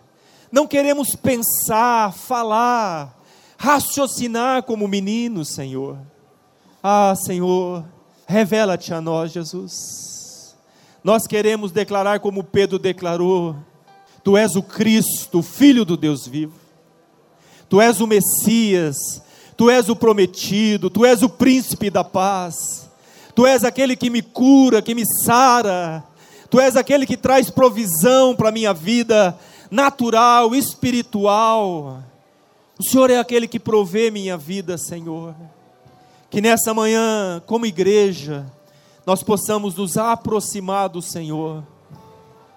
não 0.51 0.67
queremos 0.67 1.15
pensar, 1.15 2.13
falar, 2.13 3.17
raciocinar 3.57 4.63
como 4.63 4.87
meninos, 4.87 5.49
Senhor. 5.49 5.97
Ah, 6.81 7.13
Senhor, 7.15 7.83
revela-te 8.25 8.93
a 8.93 9.01
nós, 9.01 9.31
Jesus. 9.31 10.55
Nós 11.03 11.27
queremos 11.27 11.71
declarar 11.71 12.19
como 12.19 12.43
Pedro 12.43 12.79
declarou: 12.79 13.55
Tu 14.23 14.37
és 14.37 14.55
o 14.55 14.63
Cristo, 14.63 15.41
Filho 15.41 15.83
do 15.83 15.97
Deus 15.97 16.25
vivo. 16.27 16.53
Tu 17.69 17.81
és 17.81 17.99
o 17.99 18.07
Messias, 18.07 18.95
Tu 19.57 19.69
és 19.69 19.89
o 19.89 19.95
prometido, 19.95 20.89
Tu 20.89 21.05
és 21.05 21.21
o 21.21 21.29
príncipe 21.29 21.89
da 21.89 22.03
paz. 22.03 22.89
Tu 23.35 23.45
és 23.45 23.63
aquele 23.63 23.95
que 23.95 24.09
me 24.09 24.21
cura, 24.21 24.81
que 24.81 24.95
me 24.95 25.03
sara. 25.23 26.03
Tu 26.49 26.59
és 26.59 26.75
aquele 26.75 27.05
que 27.05 27.17
traz 27.17 27.49
provisão 27.49 28.35
para 28.35 28.49
a 28.49 28.51
minha 28.51 28.73
vida 28.73 29.37
natural, 29.69 30.55
espiritual. 30.55 32.03
O 32.79 32.83
Senhor 32.83 33.09
é 33.09 33.17
aquele 33.17 33.47
que 33.47 33.59
provê 33.59 34.11
minha 34.11 34.37
vida, 34.37 34.77
Senhor. 34.77 35.35
Que 36.29 36.41
nessa 36.41 36.73
manhã, 36.73 37.41
como 37.45 37.65
igreja, 37.65 38.45
nós 39.05 39.23
possamos 39.23 39.75
nos 39.75 39.97
aproximar 39.97 40.89
do 40.89 41.01
Senhor. 41.01 41.63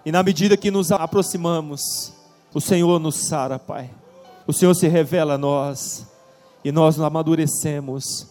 E 0.05 0.11
na 0.11 0.23
medida 0.23 0.57
que 0.57 0.71
nos 0.71 0.91
aproximamos, 0.91 2.13
o 2.53 2.61
Senhor 2.61 2.99
nos 2.99 3.17
sara, 3.17 3.59
Pai. 3.59 3.91
O 4.47 4.53
Senhor 4.53 4.75
se 4.75 4.89
revela 4.89 5.35
a 5.35 5.39
nós 5.39 6.07
e 6.65 6.73
nós 6.73 6.99
amadurecemos 6.99 8.27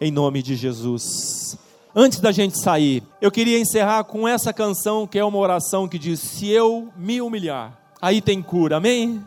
em 0.00 0.10
nome 0.10 0.42
de 0.42 0.54
Jesus. 0.54 1.58
Antes 1.94 2.20
da 2.20 2.32
gente 2.32 2.58
sair, 2.58 3.02
eu 3.20 3.30
queria 3.30 3.58
encerrar 3.58 4.04
com 4.04 4.26
essa 4.26 4.52
canção 4.52 5.06
que 5.06 5.18
é 5.18 5.24
uma 5.24 5.38
oração 5.38 5.88
que 5.88 5.98
diz: 5.98 6.20
Se 6.20 6.48
eu 6.48 6.88
me 6.96 7.20
humilhar, 7.20 7.78
aí 8.04 8.20
tem 8.20 8.42
cura, 8.42 8.76
amém? 8.76 9.26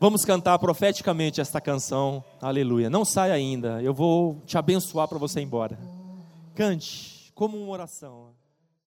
Vamos 0.00 0.24
cantar 0.24 0.58
profeticamente 0.58 1.40
esta 1.40 1.60
canção, 1.60 2.24
aleluia. 2.40 2.90
Não 2.90 3.04
saia 3.04 3.32
ainda, 3.32 3.80
eu 3.80 3.94
vou 3.94 4.42
te 4.44 4.58
abençoar 4.58 5.06
para 5.06 5.18
você 5.18 5.38
ir 5.38 5.44
embora. 5.44 5.78
Cante 6.52 7.30
como 7.32 7.56
uma 7.56 7.72
oração. 7.72 8.30